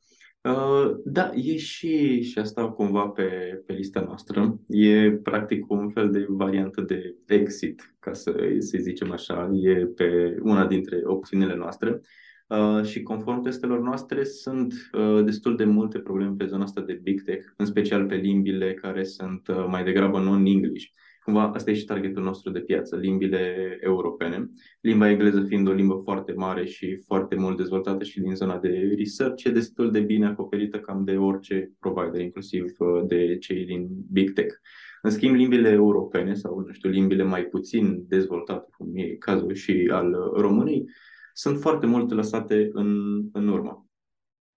Uh, 0.47 0.95
da, 1.05 1.31
e 1.35 1.57
și, 1.57 2.21
și 2.21 2.39
asta 2.39 2.69
cumva 2.69 3.07
pe, 3.07 3.23
pe 3.65 3.73
lista 3.73 4.01
noastră. 4.01 4.59
E 4.67 5.11
practic 5.11 5.71
un 5.71 5.89
fel 5.89 6.11
de 6.11 6.25
variantă 6.29 6.81
de 6.81 7.15
exit, 7.27 7.95
ca 7.99 8.13
să, 8.13 8.55
să 8.59 8.77
zicem 8.79 9.11
așa. 9.11 9.49
E 9.53 9.85
pe 9.85 10.37
una 10.41 10.67
dintre 10.67 11.01
opțiunile 11.03 11.55
noastre. 11.55 12.01
Uh, 12.47 12.83
și 12.83 13.03
conform 13.03 13.41
testelor 13.41 13.79
noastre 13.79 14.23
sunt 14.23 14.73
uh, 14.93 15.23
destul 15.23 15.55
de 15.55 15.63
multe 15.63 15.99
probleme 15.99 16.33
pe 16.37 16.45
zona 16.45 16.63
asta 16.63 16.81
de 16.81 16.99
big 17.03 17.21
tech, 17.23 17.47
în 17.57 17.65
special 17.65 18.05
pe 18.05 18.15
limbile 18.15 18.73
care 18.73 19.03
sunt 19.03 19.47
uh, 19.47 19.65
mai 19.69 19.83
degrabă 19.83 20.19
non-English. 20.19 20.85
Cumva 21.27 21.51
asta 21.53 21.71
e 21.71 21.73
și 21.73 21.85
targetul 21.85 22.23
nostru 22.23 22.51
de 22.51 22.59
piață, 22.59 22.95
limbile 22.95 23.77
europene. 23.81 24.49
Limba 24.81 25.09
engleză 25.09 25.43
fiind 25.43 25.67
o 25.67 25.71
limbă 25.71 26.01
foarte 26.03 26.33
mare 26.33 26.65
și 26.65 27.01
foarte 27.05 27.35
mult 27.35 27.57
dezvoltată 27.57 28.03
și 28.03 28.19
din 28.19 28.35
zona 28.35 28.57
de 28.57 28.93
research, 28.97 29.43
e 29.43 29.49
destul 29.49 29.91
de 29.91 29.99
bine 29.99 30.25
acoperită 30.25 30.79
cam 30.79 31.03
de 31.03 31.17
orice 31.17 31.71
provider, 31.79 32.21
inclusiv 32.21 32.63
uh, 32.77 33.03
de 33.07 33.37
cei 33.37 33.65
din 33.65 33.87
big 34.11 34.33
tech. 34.33 34.55
În 35.01 35.09
schimb, 35.09 35.35
limbile 35.35 35.69
europene 35.69 36.33
sau, 36.33 36.59
nu 36.59 36.71
știu, 36.71 36.89
limbile 36.89 37.23
mai 37.23 37.43
puțin 37.43 38.05
dezvoltate, 38.07 38.69
cum 38.77 38.91
e 38.93 39.03
cazul 39.03 39.53
și 39.53 39.89
al 39.91 40.31
românei, 40.35 40.85
sunt 41.33 41.59
foarte 41.59 41.85
mult 41.85 42.11
lăsate 42.11 42.69
în, 42.71 43.21
în 43.33 43.47
urmă. 43.47 43.86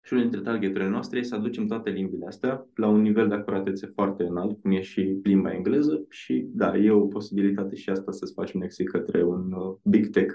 Și 0.02 0.12
unul 0.12 0.28
dintre 0.28 0.50
targeturile 0.50 0.88
noastre 0.88 1.18
este 1.18 1.34
să 1.34 1.40
aducem 1.40 1.66
toate 1.66 1.90
limbile 1.90 2.26
astea 2.26 2.66
la 2.74 2.88
un 2.88 3.00
nivel 3.00 3.28
de 3.28 3.34
acuratețe 3.34 3.86
foarte 3.86 4.22
înalt, 4.22 4.60
cum 4.60 4.70
e 4.70 4.80
și 4.80 5.20
limba 5.22 5.52
engleză. 5.52 6.04
Și 6.08 6.46
da, 6.48 6.76
e 6.76 6.90
o 6.90 7.06
posibilitate 7.06 7.74
și 7.74 7.90
asta 7.90 8.12
să-ți 8.12 8.32
faci 8.32 8.52
un 8.52 8.62
exit 8.62 8.90
către 8.90 9.22
un 9.22 9.52
uh, 9.52 9.76
big 9.82 10.10
tech 10.10 10.34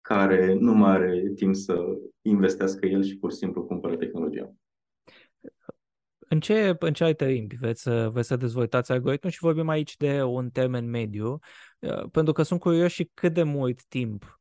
care 0.00 0.54
nu 0.54 0.74
mai 0.74 0.90
are 0.90 1.32
timp 1.34 1.54
să 1.54 1.84
investească 2.22 2.86
el 2.86 3.02
și 3.02 3.18
pur 3.18 3.30
și 3.30 3.36
simplu 3.36 3.64
cumpără 3.64 3.96
tehnologia. 3.96 4.54
În 6.28 6.40
ce, 6.40 6.76
în 6.78 6.92
ce 6.92 7.04
alte 7.04 7.26
limbi 7.26 7.56
veți, 7.60 7.90
veți 8.10 8.28
să 8.28 8.36
dezvoltați 8.36 8.92
algoritmul? 8.92 9.32
Și 9.32 9.38
vorbim 9.40 9.68
aici 9.68 9.96
de 9.96 10.22
un 10.22 10.50
termen 10.50 10.90
mediu, 10.90 11.38
uh, 11.78 12.10
pentru 12.10 12.32
că 12.32 12.42
sunt 12.42 12.60
curios 12.60 12.92
și 12.92 13.10
cât 13.14 13.34
de 13.34 13.42
mult 13.42 13.84
timp 13.84 14.35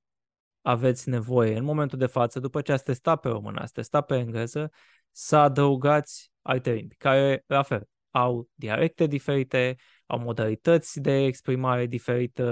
aveți 0.66 1.10
nevoie 1.10 1.58
în 1.58 1.64
momentul 1.64 1.98
de 1.98 2.06
față, 2.06 2.40
după 2.40 2.62
ce 2.62 2.72
ați 2.72 2.84
testat 2.84 3.20
pe 3.20 3.28
română, 3.28 3.60
ați 3.62 3.74
testat 3.74 4.06
pe 4.06 4.16
engleză, 4.16 4.72
să 5.12 5.36
adăugați 5.36 6.32
alte 6.42 6.72
limbi, 6.72 6.96
care, 6.96 7.44
la 7.48 7.62
fel, 7.62 7.88
au 8.12 8.50
dialecte 8.54 9.06
diferite, 9.06 9.76
au 10.06 10.20
modalități 10.20 11.02
de 11.02 11.26
exprimare 11.26 11.86
diferite, 11.86 12.44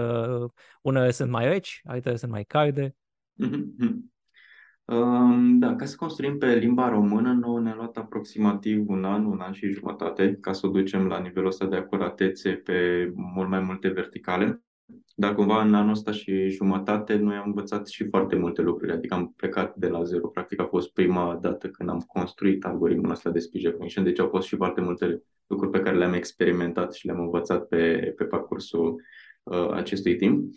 unele 0.82 1.12
sunt 1.12 1.30
mai 1.30 1.46
reci, 1.46 1.82
altele 1.84 2.16
sunt 2.16 2.32
mai 2.32 2.44
calde. 2.44 2.96
Mm-hmm. 3.44 4.12
Um, 4.86 5.60
da, 5.60 5.76
ca 5.76 5.86
să 5.86 5.96
construim 5.96 6.38
pe 6.38 6.56
limba 6.56 6.90
română, 6.90 7.34
nouă 7.34 7.60
ne-a 7.60 7.76
luat 7.76 7.98
aproximativ 7.98 8.90
un 8.90 9.06
an, 9.06 9.26
un 9.26 9.40
an 9.40 9.52
și 9.54 9.72
jumătate 9.72 10.38
ca 10.42 10.54
să 10.54 10.68
o 10.68 10.70
ducem 10.70 11.08
la 11.08 11.20
nivelul 11.20 11.48
ăsta 11.48 11.66
de 11.66 11.76
acuratețe 11.76 12.52
pe 12.52 13.10
mult 13.16 13.50
mai 13.50 13.60
multe 13.60 13.88
verticale. 13.88 14.64
Dar 15.16 15.36
cumva 15.36 15.62
în 15.62 15.74
anul 15.74 15.92
ăsta 15.92 16.12
și 16.12 16.50
jumătate 16.50 17.16
noi 17.16 17.36
am 17.36 17.44
învățat 17.46 17.88
și 17.88 18.08
foarte 18.10 18.36
multe 18.36 18.62
lucruri, 18.62 18.92
adică 18.92 19.14
am 19.14 19.34
plecat 19.36 19.76
de 19.76 19.88
la 19.88 20.04
zero. 20.04 20.28
Practic 20.28 20.60
a 20.60 20.66
fost 20.66 20.94
prima 20.94 21.38
dată 21.42 21.70
când 21.70 21.90
am 21.90 22.00
construit 22.00 22.66
algoritmul 22.66 23.12
ăsta 23.12 23.30
de 23.30 23.40
speech 23.40 23.66
recognition, 23.66 24.04
deci 24.04 24.20
au 24.20 24.28
fost 24.28 24.48
și 24.48 24.56
foarte 24.56 24.82
multe 24.82 25.24
lucruri 25.48 25.72
pe 25.72 25.80
care 25.80 25.98
le-am 25.98 26.14
experimentat 26.14 26.94
și 26.94 27.06
le-am 27.06 27.20
învățat 27.20 27.68
pe, 27.68 28.14
pe 28.16 28.24
parcursul 28.24 29.02
uh, 29.44 29.70
acestui 29.72 30.16
timp. 30.16 30.54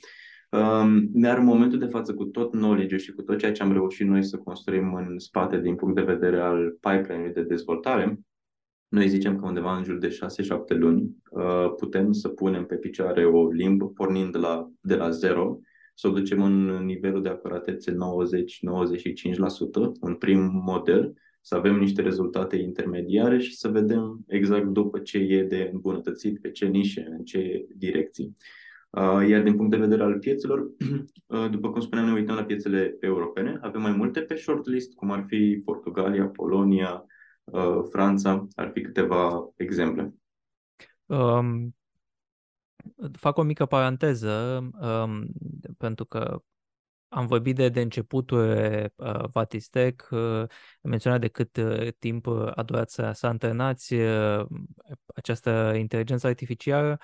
Um, 0.50 1.08
dar 1.12 1.38
în 1.38 1.44
momentul 1.44 1.78
de 1.78 1.86
față, 1.86 2.14
cu 2.14 2.24
tot 2.24 2.50
knowledge 2.50 2.96
și 2.96 3.12
cu 3.12 3.22
tot 3.22 3.38
ceea 3.38 3.52
ce 3.52 3.62
am 3.62 3.72
reușit 3.72 4.06
noi 4.06 4.24
să 4.24 4.36
construim 4.36 4.94
în 4.94 5.18
spate 5.18 5.60
din 5.60 5.74
punct 5.74 5.94
de 5.94 6.12
vedere 6.12 6.40
al 6.40 6.78
pipeline-ului 6.80 7.32
de 7.32 7.42
dezvoltare, 7.42 8.20
noi 8.88 9.08
zicem 9.08 9.38
că 9.38 9.46
undeva 9.46 9.76
în 9.76 9.84
jur 9.84 9.98
de 9.98 10.08
6-7 10.08 10.76
luni 10.78 11.16
uh, 11.30 11.72
putem 11.76 12.12
să 12.12 12.28
punem 12.28 12.66
pe 12.66 12.74
picioare 12.74 13.24
o 13.24 13.50
limbă 13.50 13.88
pornind 13.88 14.32
de 14.32 14.38
la, 14.38 14.70
de 14.80 14.94
la 14.94 15.10
zero, 15.10 15.58
să 15.94 16.08
o 16.08 16.10
ducem 16.10 16.42
în 16.42 16.84
nivelul 16.84 17.22
de 17.22 17.28
acuratețe 17.28 17.92
90-95%, 17.92 17.96
un 20.00 20.14
prim 20.14 20.50
model, 20.64 21.14
să 21.40 21.54
avem 21.54 21.78
niște 21.78 22.02
rezultate 22.02 22.56
intermediare 22.56 23.38
și 23.38 23.56
să 23.56 23.68
vedem 23.68 24.24
exact 24.26 24.66
după 24.66 24.98
ce 24.98 25.18
e 25.18 25.42
de 25.42 25.70
îmbunătățit, 25.72 26.40
pe 26.40 26.50
ce 26.50 26.66
nișe, 26.66 27.06
în 27.10 27.24
ce 27.24 27.66
direcții. 27.76 28.36
Uh, 28.90 29.28
iar 29.28 29.42
din 29.42 29.56
punct 29.56 29.70
de 29.70 29.76
vedere 29.76 30.02
al 30.02 30.18
piețelor, 30.18 30.60
uh, 31.26 31.50
după 31.50 31.70
cum 31.70 31.80
spuneam, 31.80 32.06
ne 32.06 32.12
uităm 32.12 32.34
la 32.34 32.44
piețele 32.44 32.96
europene. 33.00 33.58
Avem 33.62 33.80
mai 33.80 33.92
multe 33.92 34.20
pe 34.20 34.34
shortlist, 34.34 34.94
cum 34.94 35.10
ar 35.10 35.24
fi 35.28 35.62
Portugalia, 35.64 36.26
Polonia, 36.26 36.90
Uh, 36.90 37.14
Franța, 37.90 38.46
ar 38.54 38.70
fi 38.72 38.80
câteva 38.80 39.48
exemple. 39.56 40.14
Um, 41.06 41.76
fac 43.12 43.36
o 43.36 43.42
mică 43.42 43.66
paranteză, 43.66 44.68
um, 44.80 45.26
pentru 45.78 46.04
că 46.04 46.42
am 47.08 47.26
vorbit 47.26 47.54
de, 47.54 47.68
de 47.68 47.80
începutul 47.80 48.48
uh, 48.96 49.24
Vatistec, 49.32 50.08
uh, 50.10 50.42
menționat 50.80 51.20
de 51.20 51.28
cât 51.28 51.56
uh, 51.56 51.88
timp 51.98 52.26
a 52.54 52.62
durat 52.62 52.90
să, 52.90 53.10
să 53.14 53.26
antrenați 53.26 53.94
uh, 53.94 54.46
această 55.14 55.72
inteligență 55.76 56.26
artificială. 56.26 57.00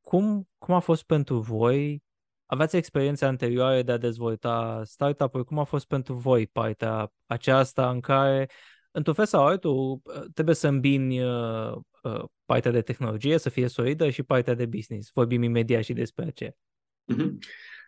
Cum, 0.00 0.48
cum 0.58 0.74
a 0.74 0.78
fost 0.78 1.02
pentru 1.02 1.38
voi? 1.38 2.02
Aveați 2.46 2.76
experiențe 2.76 3.24
anterioare 3.24 3.82
de 3.82 3.92
a 3.92 3.96
dezvolta 3.96 4.82
startup-uri? 4.84 5.44
Cum 5.44 5.58
a 5.58 5.64
fost 5.64 5.86
pentru 5.86 6.14
voi 6.14 6.46
partea 6.46 7.12
aceasta 7.26 7.90
în 7.90 8.00
care 8.00 8.48
într-un 8.90 9.14
fel 9.14 9.26
sau 9.26 9.46
altul, 9.46 10.00
trebuie 10.34 10.54
să 10.54 10.68
îmbini 10.68 11.22
uh, 11.22 11.72
uh, 12.02 12.24
partea 12.44 12.70
de 12.70 12.80
tehnologie 12.80 13.38
să 13.38 13.48
fie 13.48 13.68
solidă 13.68 14.10
și 14.10 14.22
partea 14.22 14.54
de 14.54 14.66
business. 14.66 15.10
Vorbim 15.14 15.42
imediat 15.42 15.82
și 15.82 15.92
despre 15.92 16.24
aceea. 16.24 16.52
Uh-huh. 17.12 17.30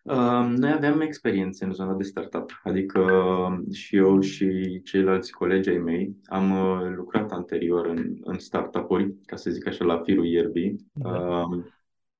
Uh, 0.02 0.54
noi 0.56 0.72
aveam 0.72 1.00
experiențe 1.00 1.64
în 1.64 1.72
zona 1.72 1.94
de 1.94 2.02
startup, 2.02 2.60
adică 2.62 3.00
uh, 3.00 3.74
și 3.74 3.96
eu 3.96 4.20
și 4.20 4.80
ceilalți 4.84 5.32
colegi 5.32 5.68
ai 5.68 5.78
mei 5.78 6.16
am 6.24 6.50
uh, 6.50 6.92
lucrat 6.94 7.30
anterior 7.30 7.86
în, 7.86 8.16
în 8.20 8.38
startup-uri, 8.38 9.14
ca 9.26 9.36
să 9.36 9.50
zic 9.50 9.66
așa, 9.66 9.84
la 9.84 10.00
firul 10.04 10.26
ierbii. 10.26 10.86
Da. 10.92 11.10
Uh, 11.10 11.64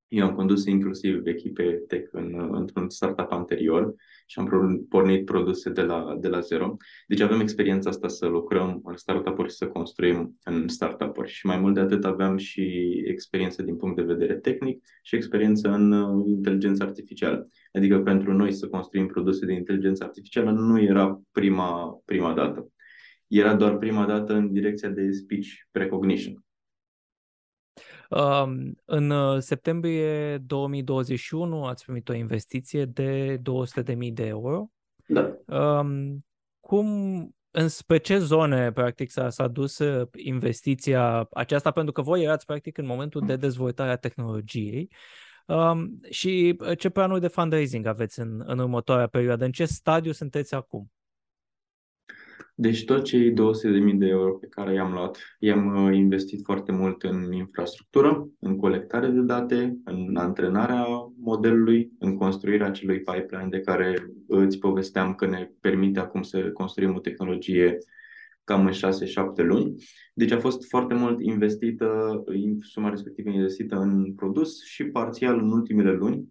eu 0.09 0.27
am 0.27 0.35
condus 0.35 0.65
inclusiv 0.65 1.27
echipe 1.27 1.83
tech 1.89 2.09
în, 2.13 2.49
într-un 2.53 2.89
startup 2.89 3.33
anterior 3.33 3.95
și 4.33 4.39
am 4.39 4.87
pornit 4.89 5.25
produse 5.25 5.71
de 5.71 5.83
la, 5.83 6.17
de 6.21 6.29
la 6.29 6.41
zero. 6.41 6.77
Deci 7.07 7.21
avem 7.21 7.41
experiența 7.41 7.91
asta 7.91 8.09
să 8.09 8.27
lucrăm 8.27 8.81
în 8.85 8.97
startup-uri 8.97 9.51
și 9.51 9.57
să 9.57 9.67
construim 9.67 10.39
în 10.45 10.69
startup-uri. 10.69 11.31
Și 11.31 11.47
mai 11.47 11.59
mult 11.59 11.75
de 11.75 11.81
atât 11.81 12.05
aveam 12.05 12.37
și 12.37 12.63
experiență 13.05 13.63
din 13.63 13.77
punct 13.77 13.97
de 13.97 14.03
vedere 14.03 14.35
tehnic 14.35 14.85
și 15.03 15.15
experiență 15.15 15.69
în 15.69 15.93
uh, 15.93 16.25
inteligență 16.27 16.83
artificială. 16.83 17.49
Adică 17.73 18.01
pentru 18.01 18.33
noi 18.33 18.53
să 18.53 18.69
construim 18.69 19.07
produse 19.07 19.47
de 19.47 19.53
inteligență 19.53 20.05
artificială 20.05 20.51
nu 20.51 20.81
era 20.81 21.23
prima, 21.33 22.03
prima 22.05 22.35
dată. 22.35 22.69
Era 23.27 23.55
doar 23.55 23.77
prima 23.77 24.07
dată 24.07 24.35
în 24.35 24.53
direcția 24.53 24.89
de 24.89 25.11
speech 25.11 25.49
recognition. 25.71 26.45
În 28.85 29.11
uh, 29.11 29.39
septembrie 29.39 30.39
2021 30.39 31.65
ați 31.65 31.85
primit 31.85 32.09
o 32.09 32.15
investiție 32.15 32.85
de 32.85 33.41
200.000 33.85 34.13
de 34.13 34.27
euro. 34.27 34.71
Da. 35.07 35.37
Cum, 36.61 36.87
înspre 37.51 37.99
ce 37.99 38.19
zone, 38.19 38.73
practic, 38.73 39.11
s-a, 39.11 39.31
s-a 39.31 39.49
dus 39.49 39.79
uh, 39.79 40.09
investiția 40.17 41.29
aceasta? 41.33 41.71
Pentru 41.71 41.93
că 41.93 42.03
voi 42.03 42.23
erați, 42.23 42.47
practic, 42.47 42.79
în 42.79 42.87
momentul 42.87 43.27
de 43.27 43.37
dezvoltare 43.37 43.91
a 43.91 43.97
tehnologiei. 43.97 44.91
Um, 45.47 46.01
și 46.11 46.57
uh, 46.59 46.79
ce 46.79 46.89
planuri 46.89 47.21
de 47.21 47.29
fundraising 47.29 47.87
aveți 47.87 48.21
în, 48.21 48.43
în 48.45 48.59
următoarea 48.59 49.07
perioadă? 49.07 49.45
În 49.45 49.53
ce 49.53 49.65
stadiu 49.65 50.13
sunteți 50.13 50.55
acum? 50.55 50.91
Deci 52.55 52.85
tot 52.85 53.05
cei 53.05 53.31
200.000 53.31 53.35
de 53.95 54.07
euro 54.07 54.33
pe 54.33 54.47
care 54.47 54.75
i-am 54.75 54.93
luat, 54.93 55.37
i-am 55.39 55.85
uh, 55.85 55.95
investit 55.95 56.41
foarte 56.45 56.73
mult 56.73 57.03
în 57.03 57.33
infrastructură, 57.33 58.29
în 58.39 58.57
colectare 58.57 59.09
de 59.09 59.21
date, 59.21 59.79
în 59.85 60.17
antrenarea 60.17 60.87
modelului, 61.19 61.93
în 61.99 62.17
construirea 62.17 62.67
acelui 62.67 63.01
pipeline 63.01 63.49
de 63.51 63.61
care 63.61 64.13
îți 64.27 64.59
povesteam 64.59 65.15
că 65.15 65.27
ne 65.27 65.51
permite 65.61 66.01
acum 66.01 66.23
să 66.23 66.51
construim 66.51 66.95
o 66.95 67.01
tehnologie 67.01 67.79
cam 68.45 68.67
în 68.67 68.73
6-7 68.73 68.77
luni. 69.37 69.75
Deci 70.15 70.31
a 70.31 70.39
fost 70.39 70.69
foarte 70.69 70.95
mult 70.95 71.21
investită, 71.21 72.23
suma 72.61 72.89
respectivă 72.89 73.31
investită 73.31 73.77
în 73.77 74.15
produs 74.15 74.65
și 74.65 74.85
parțial 74.85 75.39
în 75.39 75.51
ultimele 75.51 75.93
luni, 75.93 76.29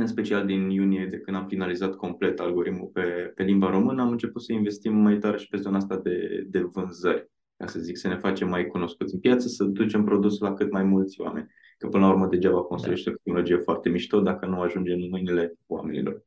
în 0.00 0.06
special 0.06 0.46
din 0.46 0.70
iunie, 0.70 1.06
de 1.06 1.18
când 1.18 1.36
am 1.36 1.46
finalizat 1.46 1.94
complet 1.94 2.40
algoritmul 2.40 2.90
pe, 2.92 3.32
pe 3.34 3.42
limba 3.42 3.70
română, 3.70 4.02
am 4.02 4.10
început 4.10 4.42
să 4.42 4.52
investim 4.52 4.94
mai 4.94 5.18
tare 5.18 5.36
și 5.36 5.48
pe 5.48 5.56
zona 5.56 5.76
asta 5.76 5.96
de, 5.96 6.46
de 6.48 6.60
vânzări, 6.60 7.30
ca 7.56 7.66
să 7.66 7.78
zic, 7.78 7.96
să 7.96 8.08
ne 8.08 8.16
facem 8.16 8.48
mai 8.48 8.66
cunoscuți 8.66 9.14
în 9.14 9.20
piață, 9.20 9.48
să 9.48 9.64
ducem 9.64 10.04
produsul 10.04 10.46
la 10.46 10.54
cât 10.54 10.70
mai 10.70 10.82
mulți 10.82 11.20
oameni. 11.20 11.46
Că 11.78 11.88
până 11.88 12.04
la 12.04 12.10
urmă 12.10 12.26
degeaba 12.26 12.62
construiești 12.62 13.04
da. 13.04 13.10
o 13.10 13.14
tehnologie 13.14 13.56
foarte 13.56 13.88
mișto 13.88 14.20
dacă 14.20 14.46
nu 14.46 14.60
ajunge 14.60 14.92
în 14.92 15.08
mâinile 15.08 15.54
oamenilor. 15.66 16.22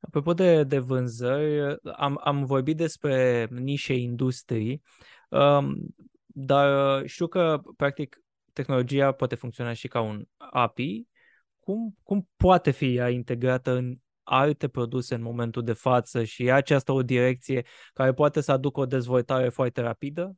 Apropo 0.00 0.32
de, 0.32 0.64
de 0.64 0.78
vânzări, 0.78 1.78
am, 1.96 2.20
am 2.24 2.44
vorbit 2.44 2.76
despre 2.76 3.48
nișe 3.50 3.94
industrii, 3.94 4.82
um, 5.28 5.94
dar 6.26 7.02
știu 7.06 7.26
că, 7.26 7.60
practic, 7.76 8.22
tehnologia 8.52 9.12
poate 9.12 9.34
funcționa 9.34 9.72
și 9.72 9.88
ca 9.88 10.00
un 10.00 10.24
API. 10.36 11.06
Cum, 11.68 11.96
cum 12.02 12.28
poate 12.36 12.70
fi 12.70 12.94
ea 12.94 13.08
integrată 13.08 13.76
în 13.76 13.96
alte 14.22 14.68
produse 14.68 15.14
în 15.14 15.22
momentul 15.22 15.62
de 15.62 15.72
față 15.72 16.24
și 16.24 16.44
e 16.44 16.52
aceasta 16.52 16.92
o 16.92 17.02
direcție 17.02 17.64
care 17.92 18.12
poate 18.12 18.40
să 18.40 18.52
aducă 18.52 18.80
o 18.80 18.86
dezvoltare 18.86 19.48
foarte 19.48 19.80
rapidă? 19.80 20.36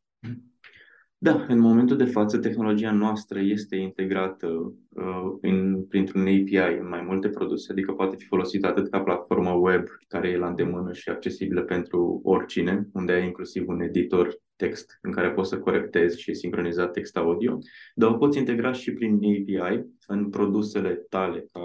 Da, 1.19 1.45
în 1.49 1.59
momentul 1.59 1.97
de 1.97 2.05
față, 2.05 2.39
tehnologia 2.39 2.93
noastră 2.93 3.41
este 3.41 3.77
integrată 3.77 4.47
uh, 4.89 5.39
în, 5.41 5.85
printr-un 5.85 6.21
API 6.21 6.79
în 6.81 6.89
mai 6.89 7.03
multe 7.03 7.29
produse, 7.29 7.73
adică 7.73 7.93
poate 7.93 8.17
fi 8.17 8.27
folosită 8.27 8.67
atât 8.67 8.91
ca 8.91 9.01
platformă 9.01 9.51
web, 9.51 9.85
care 10.09 10.29
e 10.29 10.37
la 10.37 10.49
îndemână 10.49 10.93
și 10.93 11.09
accesibilă 11.09 11.63
pentru 11.63 12.21
oricine, 12.25 12.89
unde 12.93 13.13
ai 13.13 13.25
inclusiv 13.25 13.69
un 13.69 13.81
editor 13.81 14.39
text 14.61 14.99
în 15.02 15.12
care 15.12 15.31
poți 15.31 15.49
să 15.49 15.59
corectezi 15.59 16.21
și 16.21 16.35
sincroniza 16.35 16.88
text 16.88 17.17
audio, 17.17 17.59
dar 17.95 18.11
o 18.11 18.17
poți 18.17 18.38
integra 18.38 18.73
și 18.73 18.93
prin 18.93 19.14
API 19.14 19.85
în 20.07 20.31
produsele 20.31 21.07
tale 21.09 21.47
ca 21.52 21.61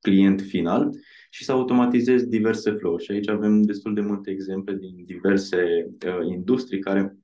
client 0.00 0.40
final 0.40 0.90
și 1.30 1.44
să 1.44 1.52
automatizezi 1.52 2.28
diverse 2.28 2.70
flow. 2.70 2.98
Și 2.98 3.10
aici 3.10 3.28
avem 3.28 3.62
destul 3.62 3.94
de 3.94 4.00
multe 4.00 4.30
exemple 4.30 4.74
din 4.74 5.04
diverse 5.04 5.86
uh, 6.06 6.26
industrii 6.26 6.80
care 6.80 7.16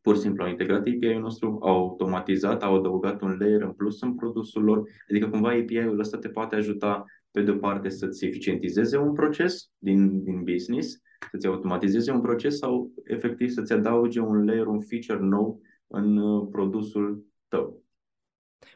pur 0.00 0.14
și 0.14 0.20
simplu 0.20 0.44
au 0.44 0.50
integrat 0.50 0.78
API-ul 0.78 1.20
nostru, 1.20 1.58
au 1.62 1.76
automatizat, 1.76 2.62
au 2.62 2.76
adăugat 2.76 3.20
un 3.20 3.36
layer 3.38 3.62
în 3.62 3.72
plus 3.72 4.00
în 4.00 4.14
produsul 4.14 4.62
lor, 4.62 4.82
adică 5.10 5.28
cumva 5.28 5.48
API-ul 5.48 5.98
ăsta 5.98 6.18
te 6.18 6.28
poate 6.28 6.54
ajuta 6.56 7.04
pe 7.30 7.42
de 7.42 7.50
o 7.50 7.56
parte 7.56 7.88
să-ți 7.88 8.24
eficientizeze 8.24 8.96
un 8.96 9.12
proces 9.12 9.70
din, 9.78 10.22
din 10.22 10.42
business, 10.42 11.00
să-ți 11.30 11.46
automatizeze 11.46 12.10
un 12.10 12.20
proces 12.20 12.58
sau 12.58 12.90
efectiv 13.04 13.48
să-ți 13.48 13.72
adauge 13.72 14.20
un 14.20 14.44
layer, 14.44 14.66
un 14.66 14.80
feature 14.80 15.18
nou 15.18 15.60
în 15.86 16.16
uh, 16.16 16.48
produsul 16.50 17.26
tău. 17.48 17.84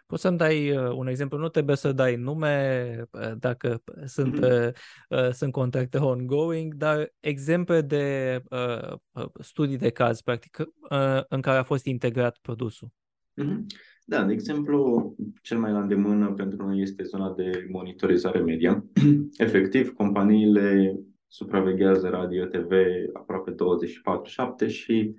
Poți 0.07 0.23
să-mi 0.23 0.39
dai 0.39 0.77
uh, 0.77 0.93
un 0.95 1.07
exemplu? 1.07 1.39
Nu 1.39 1.49
trebuie 1.49 1.77
să 1.77 1.93
dai 1.93 2.17
nume 2.17 3.05
uh, 3.11 3.33
dacă 3.39 3.83
sunt, 4.05 4.39
mm-hmm. 4.39 4.73
uh, 5.09 5.31
sunt 5.31 5.53
contacte 5.53 5.99
ongoing, 5.99 6.75
dar 6.75 7.13
exemple 7.21 7.81
de 7.81 8.37
uh, 8.51 9.29
studii 9.41 9.79
de 9.79 9.91
caz, 9.91 10.21
practic, 10.21 10.59
uh, 10.59 11.21
în 11.29 11.41
care 11.41 11.59
a 11.59 11.63
fost 11.63 11.85
integrat 11.85 12.39
produsul. 12.43 12.89
Mm-hmm. 13.43 13.65
Da, 14.05 14.25
de 14.25 14.33
exemplu, 14.33 15.15
cel 15.43 15.59
mai 15.59 15.73
la 15.73 15.81
îndemână 15.81 16.33
pentru 16.33 16.67
noi 16.67 16.81
este 16.81 17.03
zona 17.03 17.35
de 17.37 17.67
monitorizare 17.71 18.41
media. 18.41 18.85
Efectiv, 19.37 19.93
companiile 19.93 20.99
supraveghează 21.31 22.09
radio 22.09 22.45
TV 22.45 22.73
aproape 23.13 23.55
24-7 24.67 24.69
și 24.69 25.15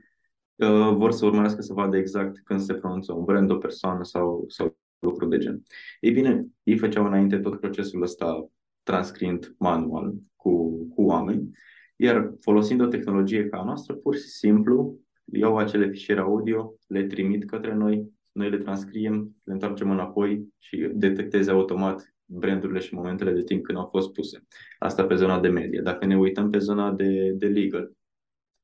uh, 0.56 0.94
vor 0.94 1.12
să 1.12 1.26
urmărească 1.26 1.62
să 1.62 1.74
vadă 1.74 1.98
exact 1.98 2.42
când 2.44 2.60
se 2.60 2.74
pronunță 2.74 3.14
un 3.14 3.24
brand, 3.24 3.52
o 3.52 3.58
persoană 3.58 4.04
sau, 4.04 4.46
sau 4.48 4.78
lucru 5.00 5.26
de 5.26 5.38
gen. 5.38 5.64
Ei 6.00 6.12
bine, 6.12 6.48
ei 6.64 6.78
făceau 6.78 7.06
înainte 7.06 7.38
tot 7.38 7.60
procesul 7.60 8.02
ăsta 8.02 8.50
transcriind 8.84 9.56
manual 9.58 10.14
cu, 10.36 10.86
cu 10.88 11.02
oameni, 11.02 11.50
iar 11.96 12.34
folosind 12.40 12.82
o 12.82 12.88
tehnologie 12.88 13.48
ca 13.48 13.58
a 13.58 13.64
noastră, 13.64 13.94
pur 13.94 14.16
și 14.16 14.28
simplu 14.28 15.00
iau 15.26 15.58
acele 15.58 15.90
fișiere 15.90 16.20
audio, 16.20 16.76
le 16.88 17.04
trimit 17.04 17.46
către 17.46 17.74
noi, 17.74 18.12
noi 18.32 18.50
le 18.50 18.58
transcriem, 18.58 19.36
le 19.44 19.54
întoarcem 19.54 19.90
înapoi 19.92 20.54
și 20.58 20.90
detecteze 20.94 21.52
automat 21.52 22.14
brandurile 22.32 22.80
și 22.80 22.94
momentele 22.94 23.32
de 23.32 23.44
timp 23.44 23.64
când 23.64 23.78
au 23.78 23.88
fost 23.92 24.12
puse. 24.12 24.44
Asta 24.80 25.06
pe 25.06 25.16
zona 25.16 25.40
de 25.40 25.48
media. 25.48 25.82
Dacă 25.82 26.06
ne 26.06 26.18
uităm 26.18 26.50
pe 26.50 26.58
zona 26.58 26.92
de, 26.92 27.32
de 27.36 27.48
legal, 27.48 27.92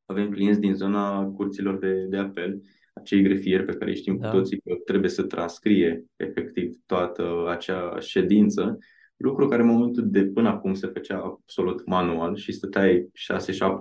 avem 0.05 0.31
clienți 0.31 0.59
din 0.59 0.73
zona 0.73 1.25
curților 1.25 1.77
de, 1.77 2.05
de 2.09 2.17
apel 2.17 2.61
acei 2.93 3.21
grefieri 3.21 3.65
pe 3.65 3.73
care 3.73 3.93
știm 3.93 4.17
da. 4.17 4.29
cu 4.29 4.35
toții 4.35 4.61
că 4.61 4.75
trebuie 4.85 5.09
să 5.09 5.23
transcrie 5.23 6.05
efectiv 6.15 6.75
toată 6.85 7.45
acea 7.49 7.99
ședință, 7.99 8.77
lucru 9.17 9.47
care 9.47 9.61
în 9.61 9.67
momentul 9.67 10.09
de 10.09 10.25
până 10.25 10.49
acum 10.49 10.73
se 10.73 10.87
făcea 10.87 11.17
absolut 11.17 11.85
manual 11.85 12.35
și 12.35 12.51
stăteai 12.51 13.11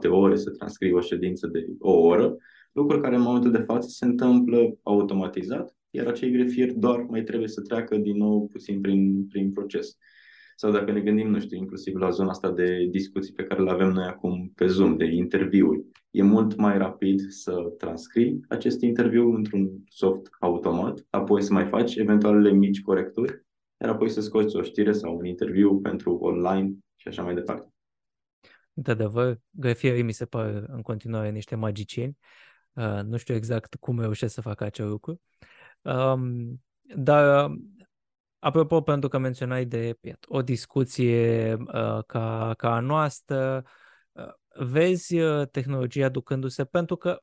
6-7 0.06 0.08
ore 0.08 0.36
să 0.36 0.50
transcrii 0.50 0.92
o 0.92 1.00
ședință 1.00 1.46
de 1.46 1.66
o 1.78 1.92
oră, 1.92 2.36
lucru 2.72 3.00
care 3.00 3.14
în 3.14 3.20
momentul 3.20 3.50
de 3.50 3.58
față 3.58 3.88
se 3.88 4.04
întâmplă 4.04 4.78
automatizat, 4.82 5.75
iar 5.96 6.06
acei 6.06 6.30
grefieri 6.30 6.74
doar 6.74 7.00
mai 7.00 7.22
trebuie 7.22 7.48
să 7.48 7.60
treacă 7.60 7.96
din 7.96 8.16
nou 8.16 8.46
puțin 8.46 8.80
prin, 8.80 9.26
prin 9.26 9.52
proces. 9.52 9.96
Sau 10.56 10.72
dacă 10.72 10.92
ne 10.92 11.00
gândim, 11.00 11.30
nu 11.30 11.40
știu, 11.40 11.56
inclusiv 11.56 11.94
la 11.94 12.10
zona 12.10 12.30
asta 12.30 12.50
de 12.50 12.86
discuții 12.90 13.32
pe 13.32 13.42
care 13.42 13.62
le 13.62 13.70
avem 13.70 13.88
noi 13.88 14.04
acum 14.04 14.52
pe 14.54 14.66
Zoom, 14.66 14.96
de 14.96 15.04
interviuri, 15.04 15.84
e 16.10 16.22
mult 16.22 16.56
mai 16.56 16.78
rapid 16.78 17.20
să 17.28 17.52
transcrii 17.78 18.40
acest 18.48 18.80
interviu 18.80 19.34
într-un 19.34 19.70
soft 19.88 20.26
automat, 20.40 21.06
apoi 21.10 21.42
să 21.42 21.52
mai 21.52 21.66
faci 21.66 21.94
eventualele 21.94 22.52
mici 22.52 22.82
corecturi, 22.82 23.44
iar 23.80 23.90
apoi 23.90 24.08
să 24.08 24.20
scoți 24.20 24.56
o 24.56 24.62
știre 24.62 24.92
sau 24.92 25.16
un 25.16 25.24
interviu 25.24 25.80
pentru 25.80 26.14
online 26.14 26.76
și 26.96 27.08
așa 27.08 27.22
mai 27.22 27.34
departe. 27.34 27.74
Într-adevăr, 28.74 29.40
grefierii 29.50 30.02
mi 30.02 30.12
se 30.12 30.24
par 30.24 30.64
în 30.68 30.82
continuare 30.82 31.30
niște 31.30 31.54
magicieni. 31.54 32.16
Uh, 32.72 33.00
nu 33.04 33.16
știu 33.16 33.34
exact 33.34 33.74
cum 33.74 34.00
reușesc 34.00 34.34
să 34.34 34.40
facă 34.40 34.64
acel 34.64 34.88
lucru. 34.88 35.20
Um, 35.86 36.62
dar 36.96 37.50
Apropo, 38.46 38.80
pentru 38.80 39.08
că 39.08 39.18
menționai 39.18 39.64
de 39.64 39.98
o 40.28 40.42
discuție 40.42 41.52
uh, 41.52 42.04
ca, 42.06 42.54
ca 42.56 42.74
a 42.74 42.80
noastră, 42.80 43.64
uh, 44.12 44.32
vezi 44.66 45.18
uh, 45.18 45.48
tehnologia 45.48 46.08
ducându-se 46.08 46.64
pentru 46.64 46.96
că 46.96 47.22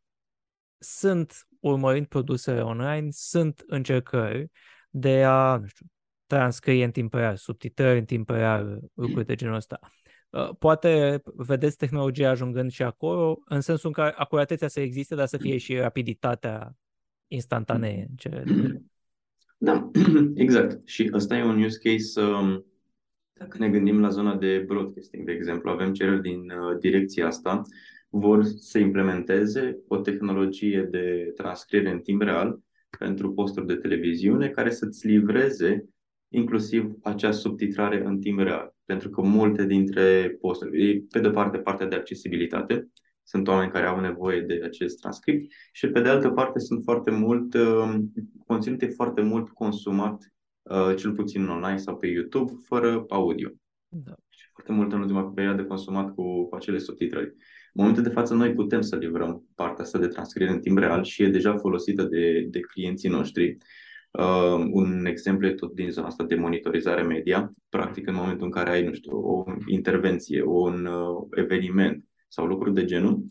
sunt, 0.78 1.48
urmărind 1.60 2.06
produsele 2.06 2.62
online, 2.62 3.08
sunt 3.12 3.64
încercări 3.68 4.52
de 4.90 5.24
a, 5.24 5.58
nu 5.58 5.68
știu, 5.68 5.86
transcrie 6.26 6.84
în 6.84 6.92
timp 6.92 7.14
real, 7.14 7.36
subtitrări 7.36 8.00
în 8.00 8.06
timp 8.06 8.30
real, 8.30 8.80
lucruri 8.94 9.26
de 9.26 9.36
genul 9.36 9.56
ăsta. 9.56 9.80
Uh, 10.30 10.50
poate 10.60 11.22
vedeți 11.24 11.78
tehnologia 11.78 12.30
ajungând 12.30 12.72
și 12.72 12.84
acolo, 12.84 13.40
în 13.46 13.62
sensul 13.62 13.88
în 13.88 13.94
care 13.94 14.14
acuratețea 14.18 14.68
să 14.68 14.80
existe, 14.80 15.16
dar 15.16 15.28
să 15.28 15.38
fie 15.38 15.58
și 15.58 15.78
rapiditatea 15.78 16.76
instantanee 17.34 18.06
în 18.10 18.16
cele 18.16 18.44
Da, 19.58 19.92
exact. 20.36 20.88
Și 20.88 21.10
ăsta 21.14 21.38
e 21.38 21.44
un 21.44 21.64
use 21.64 21.90
case, 21.90 22.22
um, 22.22 22.66
dacă 23.34 23.58
ne 23.58 23.70
gândim 23.70 24.00
la 24.00 24.10
zona 24.10 24.36
de 24.36 24.64
broadcasting, 24.68 25.26
de 25.26 25.32
exemplu, 25.32 25.72
avem 25.72 25.94
cereri 25.94 26.22
din 26.22 26.40
uh, 26.40 26.78
direcția 26.80 27.28
asta, 27.28 27.62
vor 28.10 28.44
să 28.44 28.80
implementeze 28.80 29.78
o 29.88 29.98
tehnologie 29.98 30.88
de 30.92 31.32
transcriere 31.36 31.90
în 31.90 32.00
timp 32.00 32.22
real 32.22 32.60
pentru 32.98 33.34
posturi 33.34 33.66
de 33.66 33.76
televiziune 33.76 34.50
care 34.50 34.70
să-ți 34.70 35.08
livreze 35.08 35.88
inclusiv 36.34 36.92
acea 37.02 37.32
subtitrare 37.32 38.06
în 38.06 38.20
timp 38.20 38.40
real. 38.40 38.76
Pentru 38.86 39.10
că 39.10 39.22
multe 39.22 39.66
dintre 39.66 40.38
posturi, 40.42 41.02
pe 41.02 41.20
de 41.20 41.30
parte 41.30 41.58
partea 41.58 41.88
de 41.88 41.96
accesibilitate, 41.96 42.88
sunt 43.24 43.48
oameni 43.48 43.72
care 43.72 43.86
au 43.86 44.00
nevoie 44.00 44.42
de 44.42 44.62
acest 44.64 45.00
transcript 45.00 45.54
și 45.72 45.88
pe 45.88 46.02
de 46.02 46.10
altă 46.10 46.30
parte 46.30 46.60
sunt 46.60 46.84
foarte 46.84 47.12
mult, 47.12 47.54
uh, 47.54 47.96
conținut 48.48 48.82
e 48.82 48.88
foarte 48.88 49.22
mult 49.22 49.50
consumat, 49.50 50.34
uh, 50.62 50.96
cel 50.96 51.12
puțin 51.12 51.48
online 51.48 51.78
sau 51.78 51.98
pe 51.98 52.08
YouTube, 52.08 52.52
fără 52.66 53.06
audio. 53.10 53.50
Da. 53.88 54.14
Și 54.30 54.48
foarte 54.52 54.72
mult 54.72 54.92
în 54.92 55.00
ultima 55.02 55.24
perioadă 55.24 55.66
consumat 55.66 56.14
cu, 56.14 56.48
cu 56.48 56.56
acele 56.56 56.78
subtitrări. 56.78 57.26
În 57.26 57.82
momentul 57.82 58.04
de 58.04 58.10
față 58.10 58.34
noi 58.34 58.54
putem 58.54 58.82
să 58.82 58.96
livrăm 58.96 59.50
partea 59.56 59.84
asta 59.84 60.00
de 60.00 60.08
transcriere 60.08 60.52
în 60.52 60.60
timp 60.60 60.78
real 60.78 61.04
și 61.04 61.24
e 61.24 61.28
deja 61.28 61.58
folosită 61.58 62.04
de, 62.04 62.48
de 62.50 62.60
clienții 62.60 63.10
noștri. 63.10 63.58
Uh, 64.12 64.68
un 64.72 65.06
exemplu 65.06 65.48
e 65.48 65.54
tot 65.54 65.74
din 65.74 65.90
zona 65.90 66.08
asta 66.08 66.24
de 66.24 66.36
monitorizare 66.36 67.02
media. 67.02 67.54
Practic, 67.70 68.08
în 68.08 68.16
momentul 68.16 68.46
în 68.46 68.52
care 68.52 68.70
ai, 68.70 68.84
nu 68.84 68.94
știu, 68.94 69.18
o 69.18 69.44
intervenție, 69.66 70.44
un 70.44 70.86
uh, 70.86 71.28
eveniment 71.32 72.06
sau 72.34 72.46
lucruri 72.46 72.74
de 72.74 72.86
genul, 72.86 73.26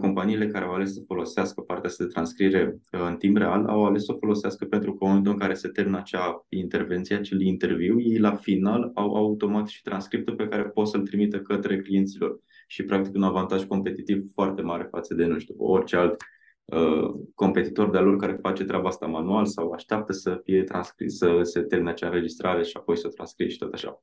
companiile 0.00 0.46
care 0.46 0.64
au 0.64 0.72
ales 0.72 0.92
să 0.92 1.02
folosească 1.06 1.60
partea 1.60 1.88
asta 1.88 2.04
de 2.04 2.10
transcriere 2.10 2.80
în 2.90 3.16
timp 3.16 3.36
real 3.36 3.66
au 3.66 3.84
ales 3.84 4.04
să 4.04 4.12
o 4.12 4.18
folosească 4.18 4.64
pentru 4.64 4.94
că 4.94 4.98
în 5.00 5.08
momentul 5.08 5.32
în 5.32 5.38
care 5.38 5.54
se 5.54 5.68
termină 5.68 5.98
acea 5.98 6.46
intervenție, 6.48 7.16
acel 7.16 7.40
interviu, 7.40 8.00
ei 8.00 8.18
la 8.18 8.34
final 8.34 8.90
au 8.94 9.14
automat 9.14 9.66
și 9.66 9.82
transcriptul 9.82 10.34
pe 10.34 10.48
care 10.48 10.62
pot 10.62 10.88
să-l 10.88 11.02
trimită 11.02 11.40
către 11.40 11.80
clienților. 11.80 12.40
Și 12.66 12.82
practic 12.82 13.14
un 13.14 13.22
avantaj 13.22 13.64
competitiv 13.64 14.24
foarte 14.32 14.62
mare 14.62 14.88
față 14.90 15.14
de, 15.14 15.24
nu 15.24 15.38
știu, 15.38 15.54
orice 15.58 15.96
alt 15.96 16.16
uh, 16.64 17.10
competitor 17.34 17.90
de-a 17.90 18.00
lor 18.00 18.16
care 18.16 18.38
face 18.40 18.64
treaba 18.64 18.88
asta 18.88 19.06
manual 19.06 19.46
sau 19.46 19.70
așteaptă 19.70 20.12
să 20.12 20.40
fie 20.44 20.62
transcris, 20.62 21.16
să 21.16 21.40
se 21.42 21.60
termine 21.60 21.90
acea 21.90 22.06
înregistrare 22.06 22.62
și 22.62 22.76
apoi 22.76 22.96
să 22.96 23.06
o 23.06 23.10
transcrie 23.10 23.48
și 23.48 23.58
tot 23.58 23.72
așa. 23.72 24.02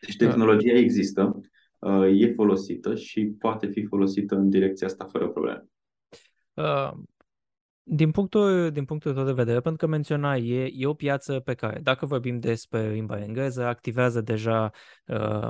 Deci 0.00 0.16
tehnologia 0.16 0.72
există, 0.72 1.32
uh, 1.36 1.42
e 2.12 2.32
folosită 2.34 2.94
și 2.94 3.34
poate 3.38 3.66
fi 3.66 3.84
folosită 3.84 4.34
în 4.34 4.50
direcția 4.50 4.86
asta 4.86 5.04
fără 5.04 5.28
probleme. 5.28 5.64
Uh, 6.54 6.92
din 7.82 8.10
punctul, 8.10 8.70
din 8.70 8.84
punctul 8.84 9.14
tău 9.14 9.24
de 9.24 9.32
vedere, 9.32 9.60
pentru 9.60 9.86
că 9.86 9.92
menționai, 9.92 10.48
e, 10.48 10.70
e 10.74 10.86
o 10.86 10.94
piață 10.94 11.40
pe 11.40 11.54
care, 11.54 11.80
dacă 11.82 12.06
vorbim 12.06 12.38
despre 12.38 12.90
limba 12.90 13.22
engleză, 13.22 13.64
activează 13.64 14.20
deja 14.20 14.70
uh, 15.06 15.48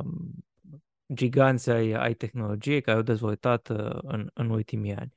giganți 1.14 1.70
ai, 1.70 1.92
ai 1.92 2.14
tehnologiei 2.14 2.80
care 2.80 2.96
au 2.96 3.02
dezvoltat 3.02 3.68
uh, 3.68 3.98
în, 4.02 4.30
în 4.34 4.50
ultimii 4.50 4.94
ani. 4.94 5.12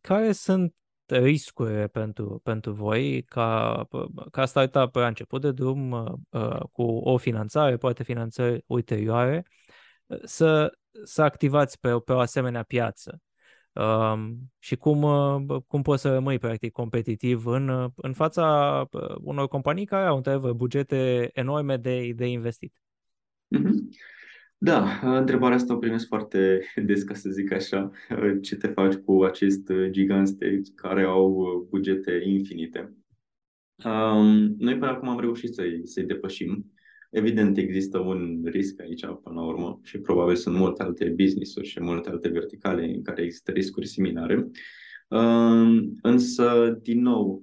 Care 0.00 0.32
sunt 0.32 0.74
riscurile 1.06 1.86
pentru, 1.86 2.40
pentru 2.42 2.72
voi 2.72 3.22
ca, 3.22 3.88
ca 4.30 4.44
startup 4.44 4.94
la 4.94 5.06
început 5.06 5.40
de 5.40 5.52
drum 5.52 5.90
uh, 5.90 6.12
uh, 6.30 6.60
cu 6.72 6.82
o 6.82 7.16
finanțare, 7.16 7.76
poate 7.76 8.02
finanțări 8.02 8.64
ulterioare, 8.66 9.46
să, 10.22 10.78
să 11.04 11.22
activați 11.22 11.80
pe, 11.80 11.88
pe 12.04 12.12
o 12.12 12.18
asemenea 12.18 12.62
piață? 12.62 13.20
Um, 13.72 14.36
și 14.58 14.76
cum, 14.76 15.02
uh, 15.02 15.56
cum 15.66 15.82
poți 15.82 16.02
să 16.02 16.12
rămâi 16.12 16.38
practic 16.38 16.72
competitiv 16.72 17.46
în, 17.46 17.90
în 17.96 18.12
fața 18.12 18.88
unor 19.20 19.48
companii 19.48 19.84
care 19.84 20.06
au 20.06 20.16
într 20.16 20.36
bugete 20.36 21.30
enorme 21.32 21.76
de, 21.76 22.12
de 22.14 22.26
investit? 22.26 22.74
Mm-hmm. 23.56 23.74
Da, 24.58 25.00
întrebarea 25.18 25.56
asta 25.56 25.74
o 25.74 25.78
primesc 25.78 26.06
foarte 26.06 26.60
des, 26.76 27.02
ca 27.02 27.14
să 27.14 27.30
zic 27.30 27.52
așa. 27.52 27.90
Ce 28.42 28.56
te 28.56 28.66
faci 28.66 28.94
cu 28.94 29.24
acest 29.24 29.72
gigant 29.90 30.28
stage 30.28 30.72
care 30.74 31.02
au 31.02 31.66
bugete 31.70 32.20
infinite? 32.24 32.94
Um, 33.84 34.54
noi 34.58 34.78
până 34.78 34.90
acum 34.90 35.08
am 35.08 35.20
reușit 35.20 35.54
să-i, 35.54 35.80
să-i 35.86 36.04
depășim. 36.04 36.72
Evident, 37.16 37.56
există 37.56 37.98
un 37.98 38.40
risc 38.44 38.80
aici 38.80 39.00
până 39.00 39.34
la 39.34 39.46
urmă 39.46 39.80
și 39.82 39.98
probabil 39.98 40.34
sunt 40.34 40.56
multe 40.56 40.82
alte 40.82 41.14
business-uri 41.16 41.66
și 41.66 41.82
multe 41.82 42.08
alte 42.08 42.28
verticale 42.28 42.84
în 42.94 43.02
care 43.02 43.22
există 43.22 43.50
riscuri 43.50 43.86
similare. 43.86 44.50
Însă, 46.02 46.78
din 46.82 47.02
nou, 47.02 47.42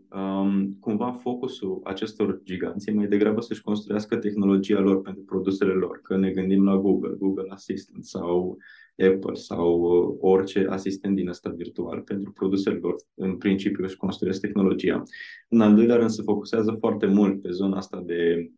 cumva 0.80 1.12
focusul 1.12 1.80
acestor 1.84 2.42
giganți 2.44 2.90
e 2.90 2.94
mai 2.94 3.08
degrabă 3.08 3.42
să-și 3.42 3.62
construiască 3.62 4.18
tehnologia 4.18 4.80
lor 4.80 5.02
pentru 5.02 5.24
produsele 5.24 5.74
lor. 5.74 6.00
Că 6.04 6.18
ne 6.18 6.32
gândim 6.32 6.64
la 6.64 6.78
Google, 6.78 7.16
Google 7.18 7.48
Assistant 7.50 8.06
sau 8.06 8.58
Apple 8.98 9.34
sau 9.34 9.82
orice 10.22 10.66
asistent 10.70 11.16
din 11.16 11.28
ăsta 11.28 11.50
virtual 11.50 12.02
pentru 12.02 12.32
produsele 12.32 12.80
lor. 12.82 12.96
În 13.14 13.38
principiu 13.38 13.84
își 13.84 13.98
construiesc 13.98 14.42
tehnologia. 14.42 15.04
În 15.50 15.62
al 15.62 15.76
doilea 15.76 15.96
rând 15.96 16.10
se 16.10 16.22
focusează 16.22 16.76
foarte 16.80 17.06
mult 17.06 17.42
pe 17.42 17.50
zona 17.52 17.78
asta 17.78 18.04
de 18.06 18.52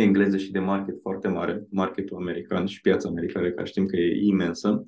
engleză 0.00 0.36
și 0.36 0.50
de 0.50 0.58
market 0.58 0.98
foarte 1.00 1.28
mare, 1.28 1.66
marketul 1.70 2.16
american 2.16 2.66
și 2.66 2.80
piața 2.80 3.08
americană, 3.08 3.50
care 3.50 3.68
știm 3.68 3.86
că 3.86 3.96
e 3.96 4.26
imensă. 4.26 4.86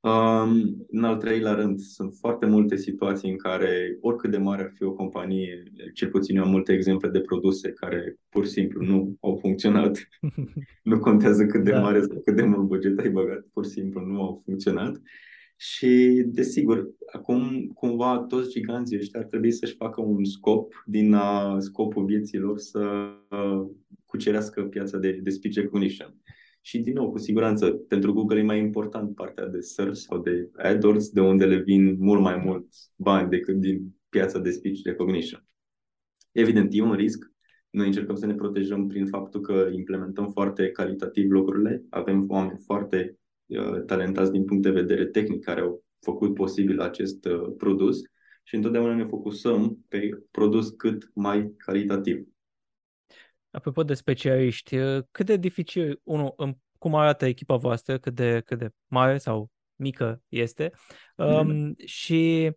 Um, 0.00 0.86
în 0.90 1.04
al 1.04 1.16
treilea 1.16 1.52
rând, 1.52 1.80
sunt 1.80 2.14
foarte 2.14 2.46
multe 2.46 2.76
situații 2.76 3.30
în 3.30 3.36
care, 3.36 3.98
oricât 4.00 4.30
de 4.30 4.36
mare 4.36 4.62
ar 4.62 4.72
fi 4.74 4.82
o 4.82 4.92
companie, 4.92 5.62
cel 5.94 6.08
puțin 6.08 6.36
eu 6.36 6.42
am 6.42 6.50
multe 6.50 6.72
exemple 6.72 7.08
de 7.08 7.20
produse 7.20 7.70
care 7.70 8.16
pur 8.28 8.44
și 8.44 8.50
simplu 8.50 8.84
nu 8.84 9.16
au 9.20 9.38
funcționat. 9.40 10.08
nu 10.82 10.98
contează 10.98 11.46
cât 11.46 11.64
de 11.64 11.70
da. 11.70 11.80
mare 11.80 12.00
sau 12.00 12.20
cât 12.24 12.36
de 12.36 12.42
mult 12.42 12.66
buget 12.66 12.98
ai 12.98 13.10
băgat, 13.10 13.46
pur 13.52 13.64
și 13.64 13.70
simplu 13.70 14.00
nu 14.00 14.22
au 14.22 14.42
funcționat. 14.44 15.00
Și, 15.62 16.22
desigur, 16.26 16.90
acum, 17.12 17.70
cumva, 17.74 18.18
toți 18.18 18.50
giganții 18.50 18.96
ăștia 18.96 19.20
ar 19.20 19.26
trebui 19.26 19.52
să-și 19.52 19.74
facă 19.74 20.00
un 20.00 20.24
scop 20.24 20.82
din 20.86 21.14
a, 21.14 21.58
scopul 21.58 22.04
vieții 22.04 22.38
lor 22.38 22.58
să 22.58 22.80
uh, 23.30 23.70
cucerească 24.04 24.62
piața 24.62 24.98
de, 24.98 25.12
de 25.22 25.30
speech 25.30 25.56
recognition. 25.56 26.14
Și, 26.60 26.78
din 26.78 26.92
nou, 26.92 27.10
cu 27.10 27.18
siguranță, 27.18 27.70
pentru 27.70 28.12
Google 28.12 28.38
e 28.38 28.42
mai 28.42 28.58
important 28.58 29.14
partea 29.14 29.46
de 29.46 29.60
search 29.60 29.96
sau 29.96 30.18
de 30.18 30.50
AdWords, 30.56 31.08
de 31.08 31.20
unde 31.20 31.46
le 31.46 31.56
vin 31.56 31.96
mult 31.98 32.20
mai 32.20 32.36
mulți 32.44 32.92
bani 32.96 33.30
decât 33.30 33.56
din 33.56 33.94
piața 34.08 34.38
de 34.38 34.50
speech 34.50 34.80
recognition. 34.84 35.46
Evident, 36.32 36.68
e 36.74 36.82
un 36.82 36.94
risc. 36.94 37.32
Noi 37.70 37.86
încercăm 37.86 38.14
să 38.14 38.26
ne 38.26 38.34
protejăm 38.34 38.86
prin 38.86 39.06
faptul 39.06 39.40
că 39.40 39.68
implementăm 39.72 40.28
foarte 40.28 40.70
calitativ 40.70 41.30
lucrurile. 41.30 41.84
Avem 41.90 42.24
oameni 42.28 42.58
foarte 42.64 42.96
uh, 43.06 43.29
talentați 43.86 44.32
din 44.32 44.44
punct 44.44 44.62
de 44.62 44.70
vedere 44.70 45.06
tehnic 45.06 45.44
care 45.44 45.60
au 45.60 45.84
făcut 46.00 46.34
posibil 46.34 46.80
acest 46.80 47.24
uh, 47.24 47.54
produs 47.56 47.98
și 48.42 48.54
întotdeauna 48.54 48.94
ne 48.94 49.06
focusăm 49.06 49.84
pe 49.88 50.08
produs 50.30 50.68
cât 50.68 51.10
mai 51.14 51.54
calitativ. 51.56 52.26
Apropo 53.50 53.82
de 53.82 53.94
specialiști, 53.94 54.76
cât 55.10 55.26
de 55.26 55.36
dificil, 55.36 56.00
unul, 56.02 56.34
cum 56.78 56.94
arată 56.94 57.26
echipa 57.26 57.56
voastră, 57.56 57.98
cât 57.98 58.14
de, 58.14 58.42
cât 58.44 58.58
de 58.58 58.70
mare 58.86 59.18
sau 59.18 59.50
mică 59.76 60.22
este 60.28 60.72
um, 61.16 61.74
și 61.84 62.52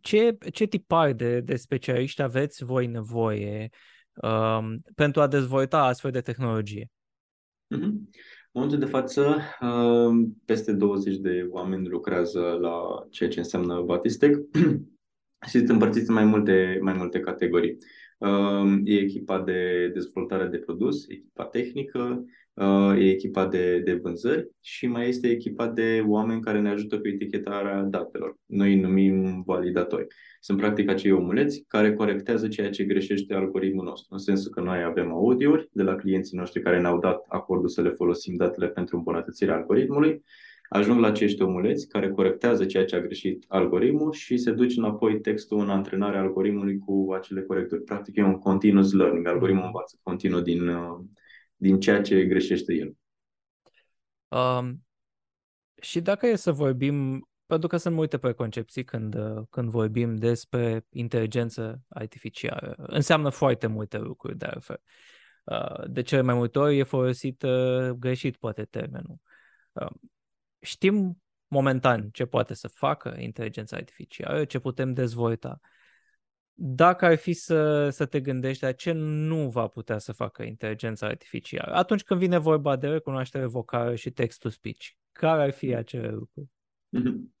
ce, 0.00 0.36
ce 0.52 0.64
tipar 0.64 1.12
de, 1.12 1.40
de 1.40 1.56
specialiști 1.56 2.22
aveți 2.22 2.64
voi 2.64 2.86
nevoie 2.86 3.68
um, 4.14 4.80
pentru 4.94 5.20
a 5.20 5.26
dezvolta 5.26 5.84
astfel 5.84 6.10
de 6.10 6.20
tehnologie? 6.20 6.90
Mm-hmm. 7.74 7.92
În 8.56 8.62
momentul 8.62 8.86
de 8.86 8.92
față, 8.92 9.36
um, 9.60 10.42
peste 10.44 10.72
20 10.72 11.16
de 11.16 11.46
oameni 11.50 11.88
lucrează 11.88 12.40
la 12.40 13.06
ceea 13.10 13.28
ce 13.28 13.38
înseamnă 13.38 13.82
Batistec 13.82 14.36
și 15.48 15.56
sunt 15.56 15.68
împărțiți 15.68 16.08
în 16.08 16.14
mai 16.14 16.24
multe, 16.24 16.78
mai 16.82 16.92
multe 16.92 17.20
categorii. 17.20 17.76
E 18.84 18.98
echipa 18.98 19.40
de 19.40 19.90
dezvoltare 19.94 20.46
de 20.46 20.58
produs, 20.58 21.08
echipa 21.08 21.44
tehnică, 21.44 22.24
e 22.96 23.10
echipa 23.10 23.46
de, 23.46 23.78
de 23.78 23.92
vânzări 23.92 24.50
și 24.60 24.86
mai 24.86 25.08
este 25.08 25.28
echipa 25.28 25.68
de 25.68 26.04
oameni 26.06 26.40
care 26.40 26.60
ne 26.60 26.68
ajută 26.68 27.00
cu 27.00 27.08
etichetarea 27.08 27.82
datelor. 27.82 28.36
Noi 28.46 28.74
îi 28.74 28.80
numim 28.80 29.42
validatori. 29.46 30.06
Sunt 30.40 30.58
practic 30.58 30.90
acei 30.90 31.12
omuleți 31.12 31.64
care 31.68 31.94
corectează 31.94 32.48
ceea 32.48 32.70
ce 32.70 32.84
greșește 32.84 33.34
algoritmul 33.34 33.84
nostru, 33.84 34.08
în 34.14 34.18
sensul 34.18 34.50
că 34.50 34.60
noi 34.60 34.82
avem 34.82 35.12
audiouri 35.12 35.68
de 35.72 35.82
la 35.82 35.94
clienții 35.94 36.38
noștri 36.38 36.62
care 36.62 36.80
ne-au 36.80 36.98
dat 36.98 37.24
acordul 37.28 37.68
să 37.68 37.82
le 37.82 37.90
folosim 37.90 38.36
datele 38.36 38.68
pentru 38.68 38.96
îmbunătățirea 38.96 39.54
algoritmului 39.54 40.22
ajung 40.68 41.00
la 41.00 41.06
acești 41.06 41.42
omuleți 41.42 41.88
care 41.88 42.10
corectează 42.10 42.64
ceea 42.64 42.84
ce 42.84 42.96
a 42.96 43.00
greșit 43.00 43.44
algoritmul 43.48 44.12
și 44.12 44.36
se 44.36 44.50
duce 44.52 44.78
înapoi 44.78 45.20
textul 45.20 45.58
în 45.58 45.70
antrenarea 45.70 46.20
algoritmului 46.20 46.78
cu 46.78 47.12
acele 47.12 47.42
corecturi. 47.42 47.82
Practic 47.82 48.16
e 48.16 48.22
un 48.22 48.38
continuous 48.38 48.92
learning. 48.92 49.26
Algoritmul 49.26 49.62
mm. 49.62 49.66
învață 49.66 49.98
continuu 50.02 50.40
din, 50.40 50.68
uh, 50.68 50.98
din 51.56 51.80
ceea 51.80 52.00
ce 52.00 52.24
greșește 52.24 52.74
el. 52.74 52.96
Um, 54.28 54.86
și 55.82 56.00
dacă 56.00 56.26
e 56.26 56.36
să 56.36 56.52
vorbim, 56.52 57.28
pentru 57.46 57.68
că 57.68 57.76
sunt 57.76 57.94
multe 57.94 58.18
preconcepții 58.18 58.84
când, 58.84 59.14
uh, 59.14 59.42
când 59.50 59.68
vorbim 59.68 60.16
despre 60.16 60.86
inteligență 60.90 61.82
artificială, 61.88 62.74
înseamnă 62.76 63.28
foarte 63.28 63.66
multe 63.66 63.98
lucruri 63.98 64.36
de 64.38 64.46
altfel. 64.46 64.82
Uh, 65.44 65.88
de 65.88 66.02
cele 66.02 66.20
mai 66.20 66.34
multe 66.34 66.58
ori 66.58 66.78
e 66.78 66.82
folosit 66.82 67.44
greșit, 67.96 68.36
poate, 68.36 68.64
termenul. 68.64 69.20
Știm 70.60 71.22
momentan 71.48 72.10
ce 72.10 72.24
poate 72.24 72.54
să 72.54 72.68
facă 72.68 73.16
inteligența 73.18 73.76
artificială, 73.76 74.44
ce 74.44 74.58
putem 74.58 74.92
dezvolta. 74.92 75.60
Dacă 76.58 77.04
ar 77.04 77.16
fi 77.16 77.32
să, 77.32 77.88
să 77.90 78.06
te 78.06 78.20
gândești 78.20 78.64
la 78.64 78.72
ce 78.72 78.92
nu 78.92 79.48
va 79.48 79.66
putea 79.66 79.98
să 79.98 80.12
facă 80.12 80.42
inteligența 80.42 81.06
artificială, 81.06 81.74
atunci 81.74 82.02
când 82.02 82.20
vine 82.20 82.38
vorba 82.38 82.76
de 82.76 82.86
recunoaștere 82.86 83.46
vocală 83.46 83.94
și 83.94 84.10
text-to-speech, 84.10 84.86
care 85.12 85.42
ar 85.42 85.50
fi 85.50 85.74
acele 85.74 86.10
lucruri? 86.10 86.48
Mm-hmm. 86.98 87.34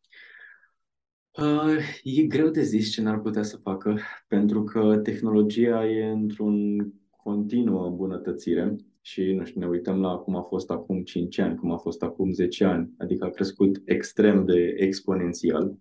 Uh, 1.38 1.78
e 2.02 2.22
greu 2.22 2.48
de 2.48 2.62
zis 2.62 2.92
ce 2.92 3.02
n-ar 3.02 3.20
putea 3.20 3.42
să 3.42 3.56
facă, 3.56 3.98
pentru 4.28 4.64
că 4.64 4.96
tehnologia 5.02 5.86
e 5.86 6.04
într-un 6.04 6.76
continuă 7.10 7.86
îmbunătățire 7.86 8.76
și 9.00 9.32
nu 9.32 9.44
știu, 9.44 9.60
ne 9.60 9.66
uităm 9.66 10.00
la 10.00 10.16
cum 10.16 10.36
a 10.36 10.42
fost 10.42 10.70
acum 10.70 11.02
5 11.02 11.38
ani, 11.38 11.56
cum 11.56 11.72
a 11.72 11.76
fost 11.76 12.02
acum 12.02 12.32
10 12.32 12.64
ani, 12.64 12.90
adică 12.98 13.24
a 13.24 13.30
crescut 13.30 13.82
extrem 13.84 14.44
de 14.44 14.74
exponențial. 14.76 15.76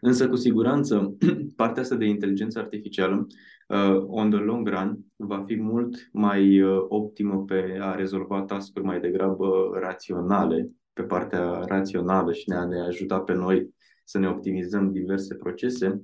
Însă, 0.00 0.28
cu 0.28 0.36
siguranță, 0.36 1.16
partea 1.56 1.82
asta 1.82 1.96
de 1.96 2.04
inteligență 2.04 2.58
artificială, 2.58 3.26
uh, 3.68 4.04
on 4.06 4.30
the 4.30 4.38
long 4.38 4.68
run, 4.68 4.98
va 5.16 5.44
fi 5.46 5.56
mult 5.56 6.08
mai 6.12 6.60
uh, 6.60 6.84
optimă 6.88 7.44
pe 7.44 7.78
a 7.80 7.94
rezolva 7.94 8.42
tascuri 8.42 8.84
mai 8.84 9.00
degrabă 9.00 9.70
raționale 9.80 10.70
pe 10.92 11.02
partea 11.02 11.64
rațională 11.66 12.32
și 12.32 12.48
ne-a, 12.48 12.64
ne 12.64 12.80
ajuta 12.80 13.20
pe 13.20 13.34
noi 13.34 13.74
să 14.04 14.18
ne 14.18 14.28
optimizăm 14.28 14.92
diverse 14.92 15.34
procese. 15.34 16.02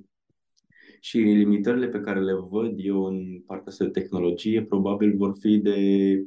Și 0.99 1.17
limitările 1.17 1.87
pe 1.87 1.99
care 1.99 2.19
le 2.19 2.33
văd 2.49 2.73
eu 2.75 3.03
în 3.03 3.39
partea 3.45 3.67
asta 3.67 3.83
de 3.83 3.89
tehnologie 3.89 4.63
probabil 4.63 5.17
vor 5.17 5.35
fi 5.39 5.57
de 5.57 5.77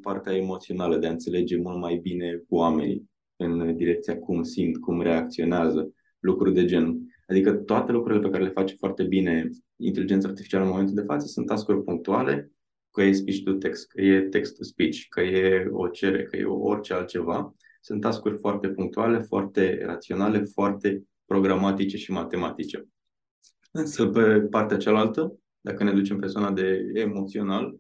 partea 0.00 0.36
emoțională, 0.36 0.96
de 0.96 1.06
a 1.06 1.10
înțelege 1.10 1.56
mult 1.56 1.78
mai 1.80 1.96
bine 2.02 2.42
oamenii 2.48 3.10
în 3.36 3.76
direcția 3.76 4.18
cum 4.18 4.42
simt, 4.42 4.76
cum 4.76 5.02
reacționează, 5.02 5.92
lucruri 6.18 6.54
de 6.54 6.64
genul. 6.64 7.00
Adică 7.26 7.52
toate 7.52 7.92
lucrurile 7.92 8.22
pe 8.22 8.30
care 8.30 8.42
le 8.42 8.50
face 8.50 8.74
foarte 8.74 9.02
bine 9.02 9.48
inteligența 9.76 10.28
artificială 10.28 10.64
în 10.64 10.70
momentul 10.70 10.94
de 10.94 11.02
față 11.02 11.26
sunt 11.26 11.46
task 11.46 11.72
punctuale, 11.84 12.52
că 12.90 13.02
e 13.02 13.12
speech 13.12 13.42
to 13.44 13.52
text, 13.52 13.88
că 13.88 14.00
e 14.00 14.20
text 14.20 14.56
to 14.56 14.62
speech, 14.62 14.98
că 15.08 15.20
e 15.20 15.68
o 15.70 15.88
cere, 15.88 16.24
că 16.24 16.36
e 16.36 16.44
orice 16.44 16.92
altceva. 16.92 17.54
Sunt 17.80 18.00
task 18.00 18.22
foarte 18.40 18.68
punctuale, 18.68 19.18
foarte 19.18 19.84
raționale, 19.84 20.38
foarte 20.38 21.04
programatice 21.26 21.96
și 21.96 22.12
matematice. 22.12 22.88
Însă 23.70 24.06
pe 24.06 24.40
partea 24.40 24.76
cealaltă, 24.76 25.38
dacă 25.60 25.84
ne 25.84 25.92
ducem 25.92 26.18
pe 26.18 26.26
zona 26.26 26.52
de 26.52 26.90
emoțional, 26.94 27.78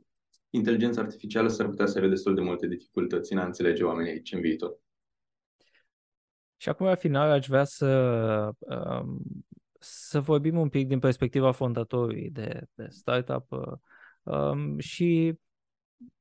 inteligența 0.50 1.00
artificială 1.00 1.48
s-ar 1.48 1.68
putea 1.68 1.86
să 1.86 1.98
aibă 1.98 2.10
destul 2.10 2.34
de 2.34 2.40
multe 2.40 2.66
dificultăți 2.66 3.32
în 3.32 3.38
a 3.38 3.44
înțelege 3.44 3.82
oamenii 3.82 4.10
aici 4.10 4.32
în 4.32 4.40
viitor. 4.40 4.78
Și 6.64 6.70
acum, 6.70 6.86
la 6.86 6.94
final, 6.94 7.30
aș 7.30 7.46
vrea 7.46 7.64
să, 7.64 7.88
um, 8.58 9.20
să 9.78 10.20
vorbim 10.20 10.58
un 10.58 10.68
pic 10.68 10.88
din 10.88 10.98
perspectiva 10.98 11.52
fondatorului 11.52 12.30
de, 12.30 12.66
de 12.74 12.86
startup 12.88 13.46
um, 14.22 14.78
și 14.78 15.38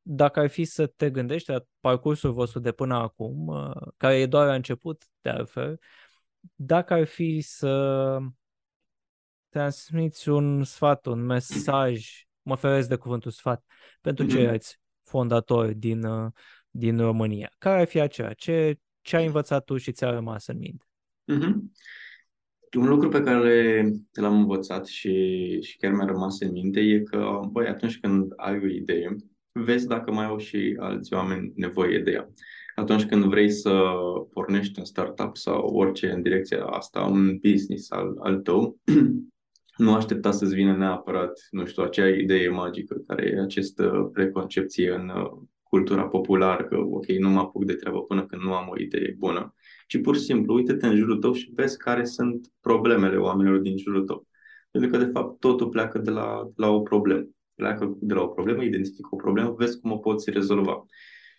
dacă 0.02 0.40
ar 0.40 0.48
fi 0.48 0.66
să 0.66 0.88
te 0.88 1.10
gândești 1.10 1.50
la 1.50 1.64
parcursul 1.80 2.32
vostru 2.32 2.60
de 2.60 2.72
până 2.72 2.96
acum, 2.96 3.48
uh, 3.48 3.88
care 3.98 4.20
e 4.20 4.26
doar 4.26 4.48
la 4.48 4.54
început, 4.54 5.04
de 5.22 5.30
altfel, 5.30 5.80
dacă 6.56 6.94
ar 6.94 7.06
fi 7.06 7.42
să 7.42 8.18
transmiți 9.50 10.30
un 10.30 10.64
sfat, 10.64 11.06
un 11.06 11.26
mesaj, 11.26 12.26
mă 12.42 12.56
feresc 12.56 12.90
de 12.90 12.96
cuvântul 12.96 13.32
sfat, 13.32 13.64
pentru 14.02 14.26
mm-hmm. 14.26 14.30
ceilalți 14.30 14.80
fondatori 15.04 15.76
din, 15.76 16.04
uh, 16.04 16.32
din 16.70 16.98
România, 16.98 17.52
care 17.58 17.80
ar 17.80 17.88
fi 17.88 18.00
aceea? 18.00 18.34
Ce, 18.34 18.80
ce 19.04 19.16
ai 19.16 19.26
învățat 19.26 19.64
tu 19.64 19.78
și 19.78 19.92
ți-a 19.92 20.10
rămas 20.10 20.48
în 20.48 20.58
minte? 20.58 20.86
Mm-hmm. 21.32 21.56
Un 22.78 22.88
lucru 22.88 23.10
pe 23.10 23.22
care 23.22 23.90
l-am 24.12 24.36
învățat 24.36 24.86
și, 24.86 25.58
și 25.62 25.78
chiar 25.78 25.92
mi-a 25.92 26.06
rămas 26.06 26.40
în 26.40 26.52
minte 26.52 26.80
e 26.80 27.00
că, 27.00 27.40
băi, 27.52 27.68
atunci 27.68 28.00
când 28.00 28.32
ai 28.36 28.60
o 28.64 28.68
idee, 28.68 29.16
vezi 29.52 29.88
dacă 29.88 30.12
mai 30.12 30.26
au 30.26 30.38
și 30.38 30.76
alți 30.80 31.14
oameni 31.14 31.52
nevoie 31.56 32.00
de 32.00 32.12
ea. 32.12 32.30
Atunci 32.76 33.06
când 33.06 33.24
vrei 33.24 33.50
să 33.52 33.82
pornești 34.32 34.80
un 34.80 34.86
startup 34.86 35.38
sau 35.38 35.66
orice 35.66 36.12
în 36.12 36.22
direcția 36.22 36.66
asta, 36.66 37.02
un 37.02 37.38
business 37.38 37.92
al, 37.92 38.18
al 38.20 38.38
tău, 38.38 38.78
nu 39.78 39.94
aștepta 39.94 40.32
să-ți 40.32 40.56
vină 40.56 40.76
neapărat, 40.76 41.48
nu 41.52 41.66
știu, 41.66 41.84
acea 41.84 42.10
idee 42.10 42.50
magică 42.50 42.96
care 43.08 43.26
e 43.26 43.42
această 43.42 44.10
preconcepție 44.14 44.92
în 44.92 45.10
uh, 45.10 45.42
cultura 45.74 46.08
populară, 46.08 46.64
că 46.64 46.78
ok, 46.78 47.06
nu 47.08 47.30
mă 47.30 47.40
apuc 47.40 47.66
de 47.66 47.74
treabă 47.74 48.02
până 48.02 48.26
când 48.26 48.42
nu 48.42 48.54
am 48.54 48.68
o 48.70 48.80
idee 48.80 49.16
bună, 49.18 49.54
ci 49.88 50.02
pur 50.02 50.16
și 50.16 50.22
simplu 50.22 50.54
uite-te 50.54 50.88
în 50.88 50.96
jurul 50.96 51.18
tău 51.18 51.34
și 51.34 51.52
vezi 51.56 51.78
care 51.78 52.06
sunt 52.06 52.52
problemele 52.62 53.18
oamenilor 53.18 53.60
din 53.60 53.78
jurul 53.78 54.04
tău. 54.06 54.28
Pentru 54.72 54.90
că, 54.90 54.98
de 54.98 55.12
fapt, 55.12 55.40
totul 55.40 55.70
pleacă 55.70 55.98
de 56.00 56.10
la, 56.10 56.44
de 56.46 56.54
la 56.56 56.70
o 56.70 56.82
problemă. 56.82 57.28
Pleacă 57.56 57.98
de 58.00 58.14
la 58.14 58.22
o 58.22 58.28
problemă, 58.28 58.64
identifică 58.64 59.08
o 59.12 59.16
problemă, 59.16 59.56
vezi 59.58 59.80
cum 59.80 59.92
o 59.92 59.98
poți 59.98 60.30
rezolva. 60.30 60.86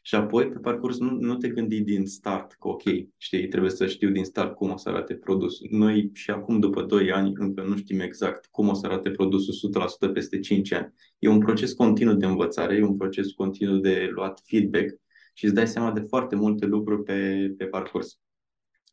Și 0.07 0.15
apoi, 0.15 0.49
pe 0.49 0.59
parcurs, 0.59 0.99
nu, 0.99 1.11
nu 1.11 1.37
te 1.37 1.49
gândi 1.49 1.81
din 1.81 2.07
start 2.07 2.53
că, 2.53 2.69
ok, 2.69 2.83
știi, 3.17 3.49
trebuie 3.49 3.71
să 3.71 3.87
știu 3.87 4.11
din 4.11 4.25
start 4.25 4.55
cum 4.55 4.71
o 4.71 4.77
să 4.77 4.89
arate 4.89 5.15
produsul. 5.15 5.67
Noi 5.71 6.11
și 6.13 6.31
acum, 6.31 6.59
după 6.59 6.83
2 6.83 7.13
ani, 7.13 7.33
încă 7.35 7.63
nu 7.63 7.77
știm 7.77 8.01
exact 8.01 8.47
cum 8.51 8.69
o 8.69 8.75
să 8.75 8.87
arate 8.87 9.11
produsul 9.11 9.55
100% 10.09 10.13
peste 10.13 10.39
5 10.39 10.73
ani. 10.73 10.93
E 11.19 11.29
un 11.29 11.39
proces 11.39 11.73
continuu 11.73 12.15
de 12.15 12.27
învățare, 12.27 12.75
e 12.75 12.85
un 12.85 12.97
proces 12.97 13.33
continuu 13.33 13.79
de 13.79 14.09
luat 14.11 14.41
feedback 14.45 15.01
și 15.35 15.45
îți 15.45 15.55
dai 15.55 15.69
seama 15.69 15.93
de 15.93 16.01
foarte 16.01 16.37
multe 16.37 16.67
lucruri 16.67 17.03
pe, 17.03 17.49
pe 17.57 17.65
parcurs. 17.65 18.19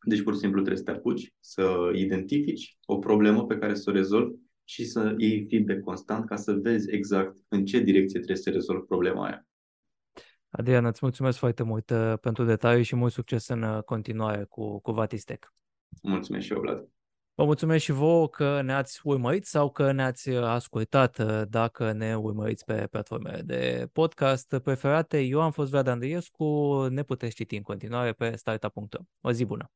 Deci, 0.04 0.22
pur 0.22 0.32
și 0.32 0.38
simplu, 0.38 0.60
trebuie 0.60 0.84
să 0.84 0.90
te 0.92 0.98
apuci, 0.98 1.32
să 1.40 1.90
identifici 1.94 2.78
o 2.84 2.98
problemă 2.98 3.44
pe 3.46 3.58
care 3.58 3.74
să 3.74 3.90
o 3.90 3.92
rezolvi 3.92 4.36
și 4.64 4.84
să 4.84 5.14
iei 5.18 5.46
feedback 5.48 5.80
constant 5.80 6.26
ca 6.26 6.36
să 6.36 6.52
vezi 6.52 6.90
exact 6.90 7.36
în 7.48 7.64
ce 7.64 7.80
direcție 7.80 8.18
trebuie 8.18 8.42
să 8.42 8.50
rezolvi 8.50 8.86
problema 8.86 9.26
aia. 9.26 9.46
Adrian, 10.54 10.84
îți 10.84 10.98
mulțumesc 11.02 11.38
foarte 11.38 11.62
mult 11.62 11.90
uh, 11.90 12.12
pentru 12.20 12.44
detalii 12.44 12.84
și 12.84 12.96
mult 12.96 13.12
succes 13.12 13.48
în 13.48 13.62
uh, 13.62 13.82
continuare 13.82 14.44
cu, 14.44 14.80
cu 14.80 14.92
Vatistec. 14.92 15.54
Mulțumesc 16.02 16.44
și 16.44 16.52
eu, 16.52 16.60
Vlad. 16.60 16.88
Vă 17.34 17.44
mulțumesc 17.44 17.84
și 17.84 17.92
vouă 17.92 18.28
că 18.28 18.60
ne-ați 18.62 19.00
urmărit 19.04 19.46
sau 19.46 19.70
că 19.70 19.92
ne-ați 19.92 20.28
uh, 20.28 20.42
ascultat 20.42 21.22
dacă 21.48 21.92
ne 21.92 22.16
urmăriți 22.16 22.64
pe 22.64 22.86
platformele 22.90 23.42
de 23.42 23.88
podcast 23.92 24.58
preferate. 24.62 25.20
Eu 25.20 25.40
am 25.40 25.50
fost 25.50 25.70
Vlad 25.70 25.86
Andriescu, 25.86 26.86
ne 26.90 27.02
puteți 27.02 27.34
citi 27.34 27.56
în 27.56 27.62
continuare 27.62 28.12
pe 28.12 28.36
startup.ro. 28.36 29.00
O 29.20 29.32
zi 29.32 29.44
bună! 29.44 29.70